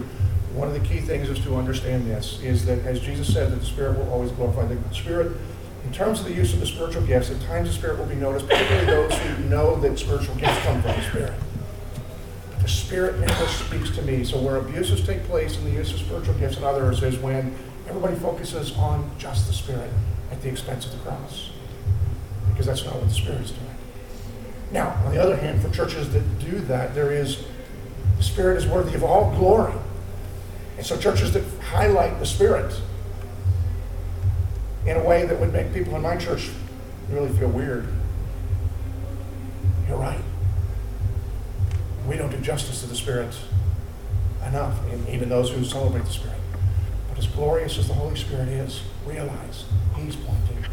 one 0.55 0.69
of 0.69 0.75
the 0.75 0.87
key 0.87 1.01
things 1.01 1.29
is 1.29 1.39
to 1.45 1.57
understand 1.57 2.07
this, 2.07 2.41
is 2.43 2.67
that 2.67 2.81
as 2.81 3.01
Jesus 3.01 3.33
said, 3.33 3.53
that 3.53 3.61
the 3.61 3.67
Spirit 3.67 3.99
will 3.99 4.11
always 4.11 4.31
glorify 4.33 4.67
the 4.67 4.95
Spirit. 4.95 5.37
In 5.85 5.93
terms 5.93 6.21
of 6.21 6.27
the 6.27 6.35
use 6.35 6.53
of 6.53 6.61
the 6.61 6.67
spiritual 6.67 7.03
gifts, 7.03 7.31
at 7.31 7.41
times 7.43 7.69
the 7.69 7.75
Spirit 7.75 7.99
will 7.99 8.07
be 8.07 8.17
noticed, 8.17 8.49
particularly 8.49 8.87
those 8.87 9.17
who 9.19 9.45
know 9.45 9.79
that 9.81 9.99
spiritual 9.99 10.35
gifts 10.35 10.59
come 10.61 10.83
from 10.83 10.93
the 10.93 11.03
Spirit. 11.03 11.33
The 12.67 12.73
Spirit 12.73 13.21
never 13.21 13.47
speaks 13.47 13.91
to 13.91 14.03
me. 14.03 14.25
So 14.25 14.41
where 14.41 14.57
abuses 14.57 15.07
take 15.07 15.23
place 15.23 15.57
in 15.57 15.63
the 15.67 15.71
use 15.71 15.93
of 15.93 16.01
spiritual 16.01 16.35
gifts 16.35 16.57
and 16.57 16.65
others 16.65 17.01
is 17.01 17.17
when 17.17 17.55
everybody 17.89 18.17
focuses 18.17 18.73
on 18.73 19.09
just 19.19 19.47
the 19.47 19.53
Spirit 19.53 19.89
at 20.33 20.43
the 20.43 20.49
expense 20.49 20.85
of 20.85 20.91
the 20.91 20.99
cross. 20.99 21.51
Because 22.49 22.67
that's 22.67 22.85
not 22.85 22.97
what 22.97 23.09
the 23.09 23.15
Spirit 23.15 23.43
is 23.43 23.53
doing. 23.53 23.77
Now, 24.73 25.01
on 25.05 25.15
the 25.15 25.23
other 25.23 25.37
hand, 25.37 25.63
for 25.63 25.71
churches 25.71 26.13
that 26.13 26.41
do 26.41 26.59
that, 26.63 26.93
there 26.93 27.13
is, 27.13 27.47
the 28.17 28.25
Spirit 28.25 28.57
is 28.57 28.67
worthy 28.67 28.97
of 28.97 29.05
all 29.05 29.31
glory. 29.37 29.75
And 30.77 30.85
so 30.85 30.99
churches 30.99 31.35
that 31.35 31.45
highlight 31.71 32.19
the 32.19 32.27
Spirit 32.27 32.75
in 34.85 34.97
a 34.97 35.05
way 35.05 35.25
that 35.25 35.39
would 35.39 35.53
make 35.53 35.73
people 35.73 35.95
in 35.95 36.03
my 36.03 36.17
church 36.17 36.51
really 37.11 37.31
feel 37.39 37.49
weird. 37.49 37.87
You're 39.87 39.99
right. 39.99 40.26
We 42.07 42.17
don't 42.17 42.31
do 42.31 42.39
justice 42.39 42.83
to 42.83 42.87
the 42.87 42.95
Spirit 42.95 43.35
enough, 44.47 44.79
even 45.09 45.29
those 45.29 45.51
who 45.51 45.65
celebrate 45.65 46.05
the 46.05 46.13
Spirit. 46.13 46.39
But 47.09 47.19
as 47.19 47.27
glorious 47.27 47.79
as 47.79 47.89
the 47.89 47.95
Holy 47.95 48.17
Spirit 48.17 48.49
is, 48.49 48.83
realize 49.05 49.65
He's 49.97 50.15
pointing 50.15 50.65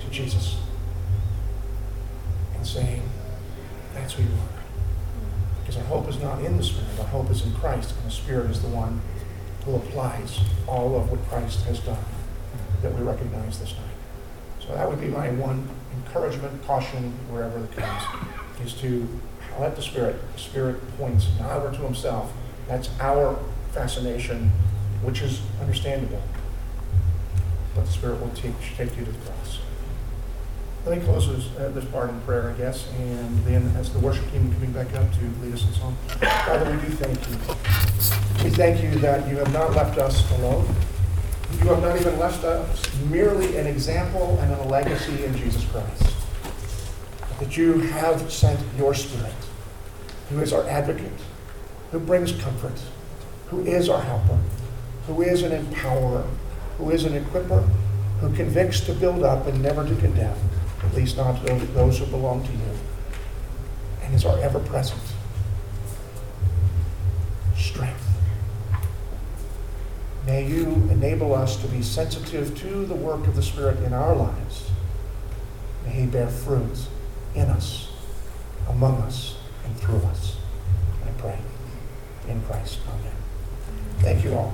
to 0.00 0.10
Jesus 0.10 0.56
and 2.54 2.66
saying, 2.66 3.02
That's 3.94 4.14
who 4.14 4.24
you 4.24 4.28
are. 4.28 4.62
Because 5.60 5.78
our 5.78 5.84
hope 5.84 6.08
is 6.08 6.20
not 6.20 6.44
in 6.44 6.58
the 6.58 6.62
Spirit, 6.62 7.00
our 7.00 7.06
hope 7.06 7.30
is 7.30 7.42
in 7.42 7.52
Christ, 7.54 7.94
and 7.96 8.06
the 8.06 8.14
Spirit 8.14 8.50
is 8.50 8.60
the 8.60 8.68
one 8.68 9.00
who 9.64 9.76
applies 9.76 10.40
all 10.68 10.96
of 10.96 11.10
what 11.10 11.20
Christ 11.28 11.64
has 11.64 11.80
done 11.80 12.04
that 12.82 12.94
we 12.94 13.02
recognize 13.02 13.58
this 13.58 13.72
night. 13.72 14.64
So 14.66 14.74
that 14.74 14.88
would 14.88 15.00
be 15.00 15.08
my 15.08 15.30
one 15.30 15.68
encouragement, 15.94 16.64
caution, 16.64 17.12
wherever 17.30 17.64
it 17.64 17.72
comes, 17.72 18.02
is 18.64 18.74
to 18.80 19.08
let 19.60 19.76
the 19.76 19.82
Spirit, 19.82 20.16
the 20.34 20.38
Spirit 20.38 20.76
points 20.98 21.28
not 21.38 21.52
over 21.52 21.74
to 21.74 21.82
Himself. 21.82 22.32
That's 22.68 22.90
our 23.00 23.38
fascination, 23.72 24.50
which 25.02 25.22
is 25.22 25.40
understandable. 25.60 26.22
But 27.74 27.86
the 27.86 27.92
Spirit 27.92 28.20
will 28.20 28.30
teach, 28.30 28.54
take 28.76 28.96
you 28.96 29.04
to 29.04 29.12
the 29.12 29.18
cross. 29.18 29.58
Let 30.86 30.98
me 30.98 31.04
close 31.04 31.26
this, 31.28 31.56
uh, 31.58 31.70
this 31.70 31.84
part 31.86 32.10
in 32.10 32.20
prayer, 32.20 32.50
I 32.50 32.58
guess, 32.58 32.88
and 32.96 33.44
then 33.44 33.74
as 33.76 33.92
the 33.92 33.98
worship 33.98 34.30
team 34.30 34.52
coming 34.54 34.70
back 34.70 34.94
up 34.94 35.10
to 35.14 35.42
lead 35.42 35.52
us 35.52 35.66
in 35.66 35.72
song. 35.74 35.96
Father, 36.20 36.70
we 36.70 36.80
do 36.80 36.94
thank 36.94 37.18
you. 37.28 38.44
We 38.44 38.50
thank 38.50 38.82
you 38.82 38.90
that 39.00 39.28
you 39.28 39.36
have 39.38 39.52
not 39.52 39.74
left 39.74 39.98
us 39.98 40.30
alone. 40.38 40.72
You 41.60 41.68
have 41.70 41.82
not 41.82 42.00
even 42.00 42.18
left 42.18 42.44
us 42.44 42.94
merely 43.04 43.56
an 43.56 43.66
example 43.66 44.38
and 44.40 44.52
a 44.52 44.62
legacy 44.64 45.24
in 45.24 45.36
Jesus 45.36 45.64
Christ. 45.66 46.15
That 47.38 47.56
you 47.56 47.80
have 47.80 48.32
sent 48.32 48.58
your 48.78 48.94
Spirit, 48.94 49.34
who 50.30 50.40
is 50.40 50.52
our 50.52 50.66
advocate, 50.68 51.20
who 51.90 52.00
brings 52.00 52.32
comfort, 52.32 52.80
who 53.48 53.60
is 53.60 53.88
our 53.88 54.00
helper, 54.00 54.38
who 55.06 55.20
is 55.22 55.42
an 55.42 55.52
empowerer, 55.52 56.26
who 56.78 56.90
is 56.90 57.04
an 57.04 57.12
equiper, 57.12 57.68
who 58.20 58.34
convicts 58.34 58.80
to 58.80 58.94
build 58.94 59.22
up 59.22 59.46
and 59.46 59.62
never 59.62 59.86
to 59.86 59.94
condemn, 59.96 60.36
at 60.82 60.94
least 60.94 61.16
not 61.18 61.44
those 61.44 61.98
who 61.98 62.06
belong 62.06 62.42
to 62.44 62.52
you, 62.52 62.78
and 64.02 64.14
is 64.14 64.24
our 64.24 64.38
ever 64.40 64.58
present 64.60 65.02
strength. 67.56 68.08
May 70.24 70.46
you 70.46 70.66
enable 70.90 71.34
us 71.34 71.56
to 71.58 71.68
be 71.68 71.82
sensitive 71.82 72.58
to 72.60 72.86
the 72.86 72.94
work 72.94 73.26
of 73.26 73.36
the 73.36 73.42
Spirit 73.42 73.78
in 73.82 73.92
our 73.92 74.16
lives. 74.16 74.70
May 75.84 75.92
He 75.92 76.06
bear 76.06 76.28
fruit 76.28 76.88
in 77.36 77.48
us, 77.50 77.92
among 78.68 78.96
us, 79.02 79.36
and 79.64 79.78
through 79.78 79.98
us. 79.98 80.36
I 81.06 81.10
pray 81.20 81.38
in 82.28 82.40
Christ. 82.42 82.78
Amen. 82.88 83.12
Thank 83.98 84.24
you 84.24 84.34
all. 84.34 84.52